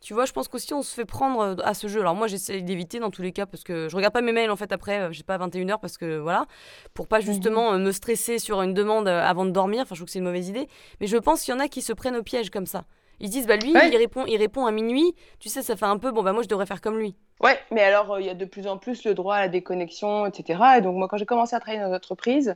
[0.02, 2.00] Tu vois, je pense qu'aussi on se fait prendre euh, à ce jeu.
[2.00, 4.50] Alors moi j'essaie d'éviter dans tous les cas parce que je regarde pas mes mails
[4.50, 6.46] en fait après, euh, je sais pas, à 21h parce que voilà,
[6.94, 7.82] pour pas justement mhm.
[7.82, 9.82] euh, me stresser sur une demande avant de dormir.
[9.82, 10.70] Enfin, je trouve que c'est une mauvaise idée.
[11.02, 12.86] Mais je pense qu'il y en a qui se prennent au piège comme ça.
[13.20, 15.14] Ils disent, bah lui, il, répond, il répond à minuit.
[15.40, 17.16] Tu sais, ça fait un peu, bon, bah moi je devrais faire comme lui.
[17.42, 20.26] Ouais, mais alors il y a de plus en plus le droit à la déconnexion,
[20.26, 20.62] etc.
[20.78, 22.56] Et donc moi quand j'ai commencé à travailler dans l'entreprise,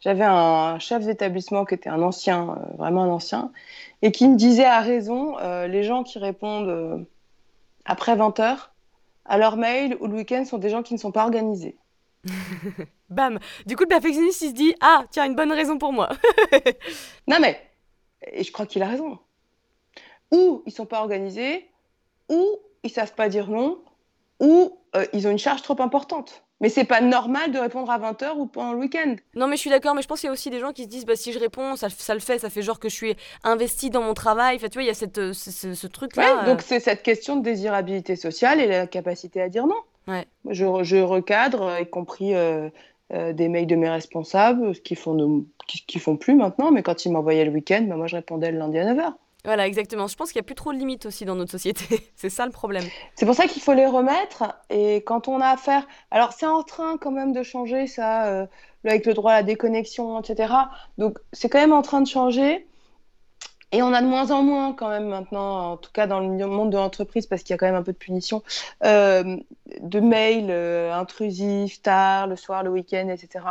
[0.00, 3.52] j'avais un chef d'établissement qui était un ancien, euh, vraiment un ancien,
[4.02, 6.98] et qui me disait à raison, euh, les gens qui répondent euh,
[7.84, 8.72] après 20 heures
[9.24, 11.76] à leur mail ou le week-end sont des gens qui ne sont pas organisés.
[13.10, 16.10] Bam Du coup, le perfectionniste, il se dit Ah, tiens, une bonne raison pour moi.
[17.26, 17.60] non, mais,
[18.32, 19.18] et je crois qu'il a raison.
[20.32, 21.66] Ou ils sont pas organisés,
[22.28, 22.44] ou
[22.82, 23.78] ils savent pas dire non,
[24.40, 24.76] ou
[25.12, 26.42] ils ont une charge trop importante.
[26.60, 29.14] Mais c'est pas normal de répondre à 20h ou pendant le week-end.
[29.34, 30.84] Non, mais je suis d'accord, mais je pense qu'il y a aussi des gens qui
[30.84, 32.94] se disent bah, si je réponds, ça, ça, le fait, ça fait genre que je
[32.94, 34.56] suis investi dans mon travail.
[34.56, 36.40] Enfin, tu vois, il y a cette, euh, ce, truc-là.
[36.40, 39.76] Ouais, donc c'est cette question de désirabilité sociale et la capacité à dire non.
[40.08, 40.26] Ouais.
[40.48, 42.70] Je, je recadre, y compris euh,
[43.12, 47.04] euh, des mails de mes responsables, ce qu'ils font, qui, font plus maintenant, mais quand
[47.04, 49.12] ils m'envoyaient le week-end, bah, moi je répondais le lundi à 9h.
[49.44, 50.08] Voilà, exactement.
[50.08, 52.10] Je pense qu'il n'y a plus trop de limites aussi dans notre société.
[52.16, 52.84] c'est ça le problème.
[53.14, 54.44] C'est pour ça qu'il faut les remettre.
[54.68, 55.86] Et quand on a affaire.
[56.10, 58.46] Alors, c'est en train quand même de changer, ça, euh,
[58.84, 60.52] avec le droit à la déconnexion, etc.
[60.98, 62.66] Donc, c'est quand même en train de changer.
[63.70, 66.46] Et on a de moins en moins quand même maintenant, en tout cas dans le
[66.46, 68.42] monde de l'entreprise, parce qu'il y a quand même un peu de punition,
[68.82, 69.36] euh,
[69.82, 73.44] de mails euh, intrusifs, tard, le soir, le week-end, etc.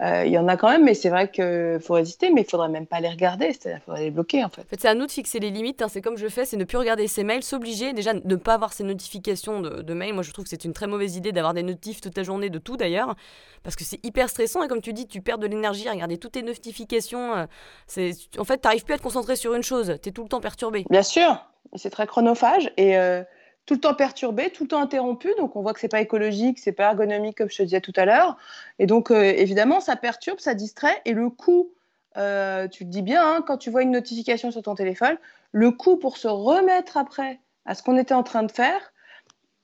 [0.00, 2.50] Euh, il y en a quand même, mais c'est vrai qu'il faut résister, mais il
[2.50, 4.62] faudrait même pas les regarder, c'est-à-dire qu'il faudrait les bloquer en fait.
[4.62, 5.88] En fait, c'est à nous de fixer les limites, hein.
[5.88, 8.72] c'est comme je fais, c'est ne plus regarder ses mails, s'obliger, déjà ne pas avoir
[8.72, 10.14] ces notifications de, mails.
[10.14, 12.50] Moi je trouve que c'est une très mauvaise idée d'avoir des notifs toute la journée,
[12.50, 13.14] de tout d'ailleurs,
[13.62, 16.18] parce que c'est hyper stressant et comme tu dis, tu perds de l'énergie à regarder
[16.18, 17.34] toutes tes notifications.
[17.34, 17.46] Euh,
[17.86, 20.22] c'est, en fait, tu n'arrives plus à te concentrer sur une chose, tu es tout
[20.22, 20.84] le temps perturbé.
[20.90, 21.44] Bien sûr,
[21.76, 22.96] c'est très chronophage et.
[22.96, 23.22] Euh,
[23.66, 25.32] tout le temps perturbé, tout le temps interrompu.
[25.38, 27.92] Donc, on voit que c'est pas écologique, c'est pas ergonomique, comme je te disais tout
[27.96, 28.36] à l'heure.
[28.78, 31.00] Et donc, euh, évidemment, ça perturbe, ça distrait.
[31.04, 31.72] Et le coût,
[32.16, 35.16] euh, tu le dis bien, hein, quand tu vois une notification sur ton téléphone,
[35.52, 38.92] le coût pour se remettre après à ce qu'on était en train de faire,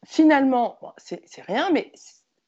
[0.06, 1.90] finalement, c'est rien, mais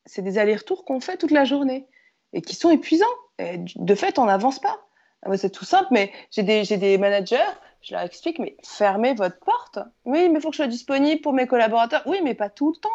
[0.07, 1.87] c'est des allers-retours qu'on fait toute la journée
[2.33, 3.07] et qui sont épuisants.
[3.39, 4.87] de fait, on n'avance pas.
[5.23, 7.37] Ah, c'est tout simple, mais j'ai des, des managers
[7.83, 9.79] je leur explique, mais fermez votre porte.
[10.05, 12.03] Oui, mais il faut que je sois disponible pour mes collaborateurs.
[12.07, 12.89] Oui, mais pas tout le temps.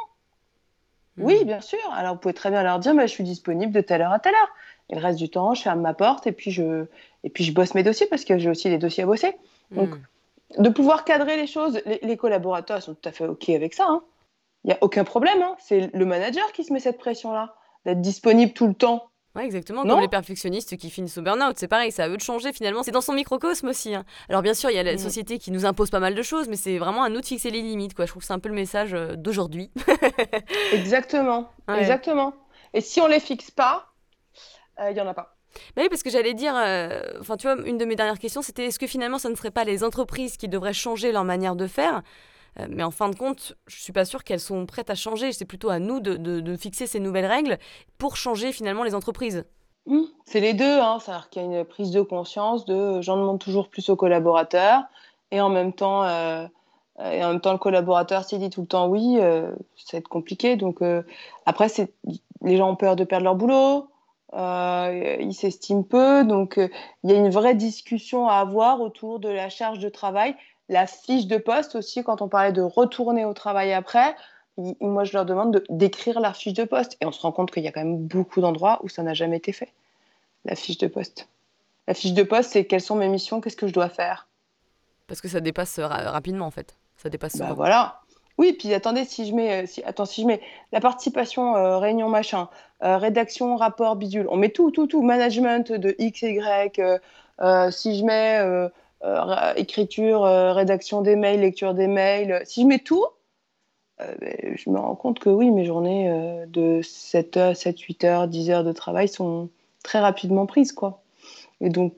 [1.18, 1.48] Oui, hmm.
[1.48, 1.80] bien sûr.
[1.94, 4.20] Alors, vous pouvez très bien leur dire, mais je suis disponible de telle heure à
[4.20, 4.50] telle heure.
[4.90, 6.86] Et le reste du temps, je ferme ma porte et puis je,
[7.24, 9.34] et puis je bosse mes dossiers parce que j'ai aussi des dossiers à bosser.
[9.72, 10.62] Donc, hmm.
[10.62, 13.88] de pouvoir cadrer les choses, les, collaborateurs sont tout à fait OK avec ça.
[13.88, 14.04] Hein.
[14.64, 15.42] Il n'y a aucun problème.
[15.42, 15.56] Hein.
[15.60, 17.56] C'est le manager qui se met cette pression-là,
[17.86, 19.08] d'être disponible tout le temps.
[19.36, 21.56] Ouais, exactement, comme les perfectionnistes qui finissent au burn-out.
[21.58, 22.84] C'est pareil, ça à eux de changer finalement.
[22.84, 23.94] C'est dans son microcosme aussi.
[23.94, 24.06] Hein.
[24.30, 24.98] Alors bien sûr, il y a la mm.
[24.98, 27.52] société qui nous impose pas mal de choses, mais c'est vraiment à nous de fixer
[27.52, 27.94] les limites.
[27.94, 28.06] Quoi.
[28.06, 29.72] Je trouve que c'est un peu le message euh, d'aujourd'hui.
[30.74, 32.34] exactement, exactement.
[32.74, 33.88] Et si on les fixe pas,
[34.90, 35.36] il y en a pas.
[35.76, 38.42] Bah oui, parce que j'allais dire, euh, enfin tu vois, une de mes dernières questions,
[38.42, 41.56] c'était est-ce que finalement, ça ne serait pas les entreprises qui devraient changer leur manière
[41.56, 42.04] de faire
[42.60, 45.32] Euh, mais en fin de compte, je suis pas sûre qu'elles sont prêtes à changer.
[45.32, 47.58] C'est plutôt à nous de, fixer ces nouvelles règles
[47.98, 49.46] pour changer finalement les entreprises.
[50.26, 50.98] C'est les deux, hein.
[51.00, 54.82] c'est-à-dire qu'il y a une prise de conscience de j'en demande toujours plus aux collaborateurs
[55.30, 56.48] et en même temps, euh,
[57.00, 60.00] et en même temps le collaborateur s'il dit tout le temps oui, euh, ça va
[60.00, 60.56] être compliqué.
[60.56, 60.80] Donc
[61.46, 61.68] après,
[62.42, 63.90] les gens ont peur de perdre leur boulot,
[64.36, 66.24] euh, il s'estime peu.
[66.24, 66.70] Donc, euh,
[67.04, 70.36] il y a une vraie discussion à avoir autour de la charge de travail.
[70.70, 74.16] La fiche de poste aussi, quand on parlait de retourner au travail après,
[74.58, 76.98] moi, je leur demande d'écrire leur fiche de poste.
[77.02, 79.14] Et on se rend compte qu'il y a quand même beaucoup d'endroits où ça n'a
[79.14, 79.72] jamais été fait,
[80.46, 81.28] la fiche de poste.
[81.88, 84.28] La fiche de poste, c'est quelles sont mes missions, qu'est-ce que je dois faire?
[85.08, 86.78] Parce que ça dépasse rapidement, en fait.
[86.98, 88.02] Ça dépasse bah, voilà.
[88.38, 90.42] Oui, puis attendez, si je mets, euh, si, attends, si je mets
[90.72, 92.50] la participation, euh, réunion machin,
[92.84, 96.82] euh, rédaction, rapport, bidule, on met tout, tout, tout, management de X et Y,
[97.72, 98.70] si je mets
[99.56, 103.06] écriture, rédaction des mails, lecture des mails, si je mets tout,
[104.00, 108.28] ben, je me rends compte que oui, mes journées de 7 heures, 7, 8 heures,
[108.28, 109.50] 10 heures de travail sont
[109.84, 111.02] très rapidement prises, quoi.
[111.62, 111.94] Et donc,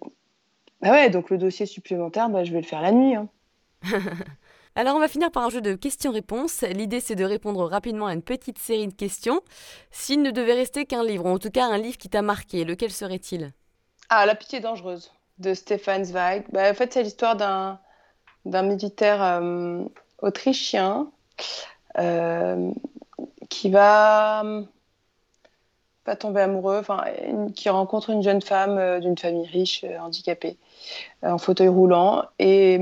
[0.82, 3.16] bah ouais, donc le dossier supplémentaire, bah, je vais le faire la nuit.
[3.16, 3.28] Hein.
[4.76, 6.62] Alors on va finir par un jeu de questions-réponses.
[6.62, 9.42] L'idée c'est de répondre rapidement à une petite série de questions.
[9.90, 12.64] S'il ne devait rester qu'un livre, ou en tout cas un livre qui t'a marqué,
[12.64, 13.54] lequel serait-il?
[14.10, 16.46] Ah, La pitié dangereuse de Stefan Zweig.
[16.52, 17.80] Bah, en fait c'est l'histoire d'un,
[18.46, 19.84] militaire euh,
[20.22, 21.12] autrichien
[21.98, 22.72] euh,
[23.50, 24.44] qui va
[26.04, 27.04] pas tomber amoureux, enfin,
[27.54, 30.58] qui rencontre une jeune femme euh, d'une famille riche, handicapée,
[31.22, 32.24] en fauteuil roulant.
[32.40, 32.80] Et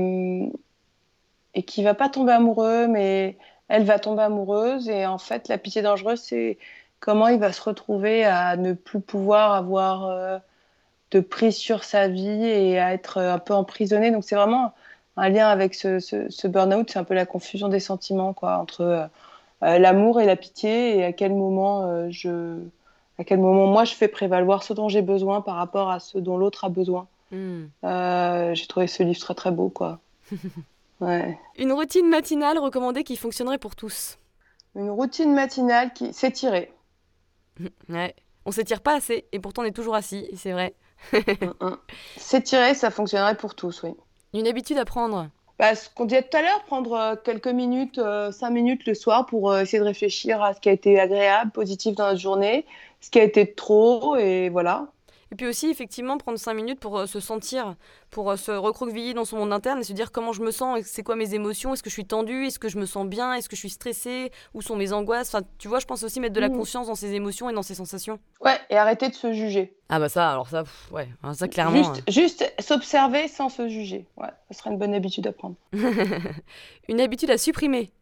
[1.56, 3.38] et qui va pas tomber amoureux, mais
[3.68, 4.88] elle va tomber amoureuse.
[4.88, 6.58] Et en fait, la pitié dangereuse, c'est
[7.00, 10.38] comment il va se retrouver à ne plus pouvoir avoir euh,
[11.10, 14.10] de prise sur sa vie et à être un peu emprisonné.
[14.10, 14.74] Donc c'est vraiment
[15.16, 18.80] un lien avec ce, ce, burn-out, c'est un peu la confusion des sentiments quoi, entre
[18.82, 19.06] euh,
[19.62, 22.58] euh, l'amour et la pitié et à quel moment je
[23.18, 26.18] à quel moment moi je fais prévaloir ce dont j'ai besoin par rapport à ce
[26.18, 27.06] dont l'autre a besoin.
[27.32, 27.64] Hmm.
[27.82, 30.00] j'ai trouvé ce livre très très beau quoi.
[31.00, 34.18] Une routine matinale recommandée qui fonctionnerait pour tous.
[34.74, 36.72] Une routine matinale qui s'étirer.
[37.88, 38.14] Ouais.
[38.44, 40.74] On s'étire pas assez et pourtant on est toujours assis, c'est vrai.
[41.12, 41.76] Mm, mm.
[42.16, 43.94] S'étirer, ça fonctionnerait pour tous, oui.
[44.34, 45.28] Une habitude à prendre
[45.58, 48.94] bah, Ce qu'on disait tout à l'heure, prendre euh, quelques minutes, euh, cinq minutes le
[48.94, 52.20] soir pour euh, essayer de réfléchir à ce qui a été agréable, positif dans notre
[52.20, 52.66] journée,
[53.00, 54.88] ce qui a été trop, et voilà.
[55.36, 57.76] Et puis aussi, effectivement, prendre cinq minutes pour euh, se sentir,
[58.08, 60.80] pour euh, se recroqueviller dans son monde interne et se dire comment je me sens,
[60.86, 63.34] c'est quoi mes émotions, est-ce que je suis tendue, est-ce que je me sens bien,
[63.34, 65.34] est-ce que je suis stressée, où sont mes angoisses.
[65.34, 66.56] Enfin, tu vois, je pense aussi mettre de la mmh.
[66.56, 68.18] conscience dans ses émotions et dans ses sensations.
[68.42, 69.76] Ouais, et arrêter de se juger.
[69.90, 71.76] Ah bah ça, alors ça, ouais, hein, ça clairement.
[71.76, 72.02] Juste, hein.
[72.10, 74.06] juste s'observer sans se juger.
[74.16, 75.56] Ouais, ça serait une bonne habitude à prendre.
[76.88, 77.92] une habitude à supprimer.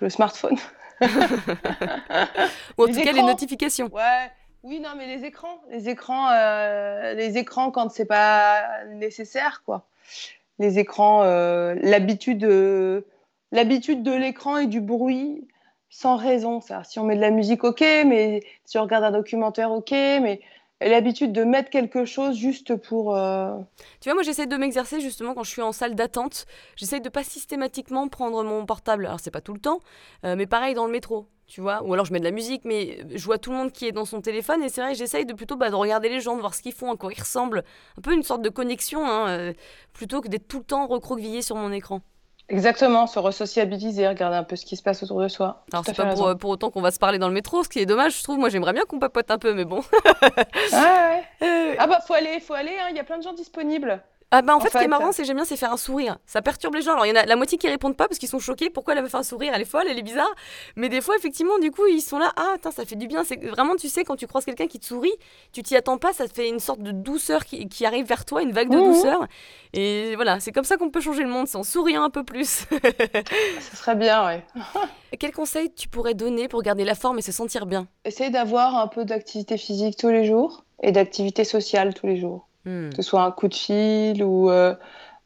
[0.00, 0.58] Le smartphone.
[1.02, 3.88] Ou en tout cas les notifications.
[3.92, 4.30] Ouais.
[4.64, 9.86] Oui, non, mais les écrans, les écrans, euh, les écrans quand c'est pas nécessaire, quoi.
[10.58, 12.44] Les écrans, euh, l'habitude,
[13.52, 15.46] l'habitude de l'écran et du bruit
[15.90, 16.62] sans raison.
[16.84, 20.40] Si on met de la musique, ok, mais si on regarde un documentaire, ok, mais
[20.80, 23.14] l'habitude de mettre quelque chose juste pour.
[23.14, 23.58] Euh,
[24.00, 26.46] tu vois, moi j'essaie de m'exercer justement quand je suis en salle d'attente.
[26.76, 29.04] J'essaie de pas systématiquement prendre mon portable.
[29.04, 29.80] Alors c'est pas tout le temps,
[30.22, 32.98] mais pareil dans le métro tu vois ou alors je mets de la musique mais
[33.14, 35.34] je vois tout le monde qui est dans son téléphone et c'est vrai j'essaye de
[35.34, 37.64] plutôt bah, de regarder les gens de voir ce qu'ils font à quoi ils ressemblent
[37.98, 39.52] un peu une sorte de connexion hein, euh,
[39.92, 42.00] plutôt que d'être tout le temps recroquevillé sur mon écran
[42.50, 45.64] Exactement, se resociabiliser, regarder un peu ce qui se passe autour de soi.
[45.72, 47.78] Alors c'est pas pour, pour, autant qu'on va se parler dans le métro, ce qui
[47.78, 48.38] est dommage, je trouve.
[48.38, 49.82] Moi j'aimerais bien qu'on papote un peu, mais bon.
[50.72, 51.24] ah ouais.
[51.42, 52.76] Euh, ah bah faut aller, faut aller.
[52.80, 52.88] Hein.
[52.90, 54.02] Il y a plein de gens disponibles.
[54.36, 55.76] Ah bah en, fait, ce qui est marrant, c'est que j'aime bien, c'est faire un
[55.76, 56.18] sourire.
[56.26, 56.94] Ça perturbe les gens.
[56.94, 58.68] Alors il y en a la moitié qui répondent pas parce qu'ils sont choqués.
[58.68, 59.52] Pourquoi elle avait fait un sourire?
[59.54, 60.34] Elle est folle, elle est bizarre.
[60.74, 62.32] Mais des fois, effectivement, du coup, ils sont là.
[62.34, 63.22] Ah, attends, ça fait du bien.
[63.22, 65.12] C'est vraiment, tu sais, quand tu croises quelqu'un qui te sourit,
[65.52, 66.12] tu t'y attends pas.
[66.12, 68.76] Ça te fait une sorte de douceur qui, qui arrive vers toi, une vague de
[68.76, 69.24] douceur.
[69.72, 72.24] Et voilà, c'est comme ça qu'on peut changer le monde, c'est en souriant un peu
[72.24, 72.66] plus.
[73.60, 74.44] ça serait bien, ouais.
[75.20, 77.86] Quel conseil tu pourrais donner pour garder la forme et se sentir bien?
[78.04, 82.48] Essaye d'avoir un peu d'activité physique tous les jours et d'activité sociale tous les jours.
[82.64, 82.90] Hmm.
[82.90, 84.50] Que ce soit un coup de fil ou.
[84.50, 84.74] Euh,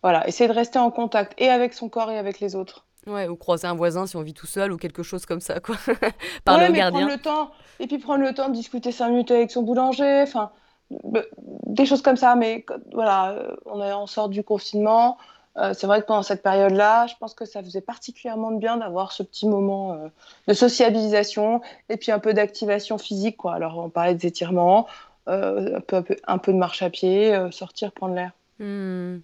[0.03, 2.85] voilà, essayer de rester en contact et avec son corps et avec les autres.
[3.07, 5.61] Ouais, ou croiser un voisin si on vit tout seul ou quelque chose comme ça,
[5.61, 5.77] quoi.
[5.87, 6.91] Ouais, au gardien.
[6.91, 10.23] Prendre le temps, et puis prendre le temps de discuter cinq minutes avec son boulanger,
[10.23, 10.51] enfin,
[10.91, 12.37] des choses comme ça.
[12.37, 15.17] Mais voilà, euh, on, est, on sort du confinement.
[15.57, 18.77] Euh, c'est vrai que pendant cette période-là, je pense que ça faisait particulièrement de bien
[18.77, 19.99] d'avoir ce petit moment
[20.47, 23.39] de sociabilisation et puis un peu d'activation physique.
[23.39, 23.55] Quoi.
[23.55, 24.87] Alors, on parlait des étirements,
[25.29, 28.33] euh, un, peu, un, peu, de marche à pied, euh, sortir, prendre l'air.
[28.59, 29.19] Hmm.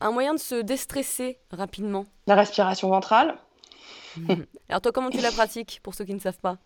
[0.00, 3.36] Un moyen de se déstresser rapidement La respiration ventrale.
[4.68, 6.58] Alors toi, comment tu la pratiques pour ceux qui ne savent pas?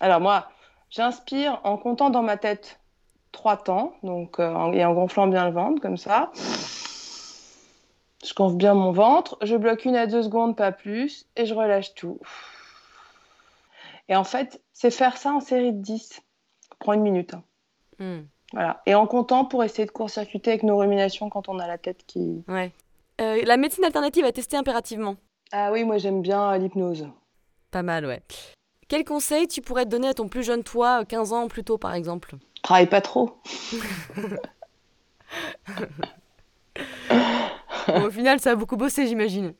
[0.00, 0.50] Alors moi,
[0.90, 2.80] j'inspire en comptant dans ma tête
[3.32, 6.30] trois temps, donc euh, et en gonflant bien le ventre comme ça.
[8.24, 11.54] Je gonfle bien mon ventre, je bloque une à deux secondes, pas plus, et je
[11.54, 12.18] relâche tout.
[14.08, 16.22] Et en fait, c'est faire ça en série de 10.
[16.78, 17.34] prend une minute.
[17.34, 17.42] Hein.
[17.98, 18.22] Hmm.
[18.52, 18.80] Voilà.
[18.86, 22.04] Et en comptant pour essayer de court-circuiter avec nos ruminations quand on a la tête
[22.06, 22.44] qui.
[22.48, 22.72] Ouais.
[23.20, 25.16] Euh, la médecine alternative à tester impérativement.
[25.52, 27.08] Ah oui, moi j'aime bien l'hypnose.
[27.70, 28.22] Pas mal, ouais.
[28.88, 31.78] Quel conseil tu pourrais te donner à ton plus jeune toi, 15 ans plus tôt
[31.78, 32.36] par exemple?
[32.62, 33.38] Travaille pas trop.
[37.88, 39.54] au final, ça a beaucoup bossé, j'imagine.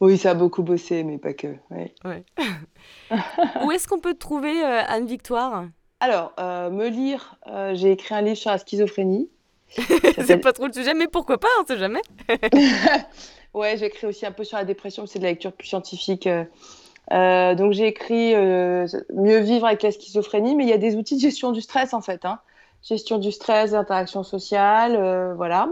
[0.00, 1.56] Oui, ça a beaucoup bossé, mais pas que.
[3.64, 5.66] Où est-ce qu'on peut te trouver, euh, Anne-Victoire?
[6.00, 9.28] Alors, euh, me lire, euh, j'ai écrit un livre sur la schizophrénie.
[9.78, 12.00] c'est pas trop le sujet, mais pourquoi pas, on sait jamais.
[13.54, 16.28] ouais, j'ai écrit aussi un peu sur la dépression, c'est de la lecture plus scientifique.
[17.08, 21.20] donc j'ai écrit Mieux vivre avec la schizophrénie, mais il y a des outils de
[21.20, 22.24] gestion du stress en fait.
[22.24, 22.40] Hein.
[22.82, 25.68] Gestion du stress, interaction sociale, voilà.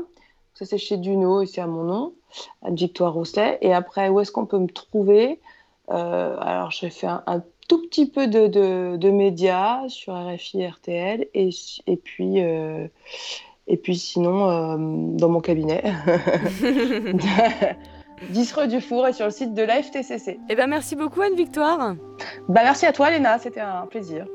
[0.59, 2.14] Ça, c'est chez Duno et c'est à mon nom,
[2.66, 3.59] Victoire Rousselet.
[3.61, 5.41] Et après, où est-ce qu'on peut me trouver?
[5.91, 11.51] Euh, Alors, j'ai fait un, tout petit peu de, de, médias sur RFI, RTL, et,
[11.87, 12.43] et puis.
[12.43, 12.89] Euh,
[13.71, 14.77] et puis sinon, euh,
[15.19, 15.85] dans mon cabinet.
[18.31, 20.41] 10 rue du Four et sur le site de la FTCC.
[20.49, 21.95] Eh ben merci beaucoup Anne-Victoire.
[22.49, 24.27] Bah merci à toi Léna, c'était un plaisir.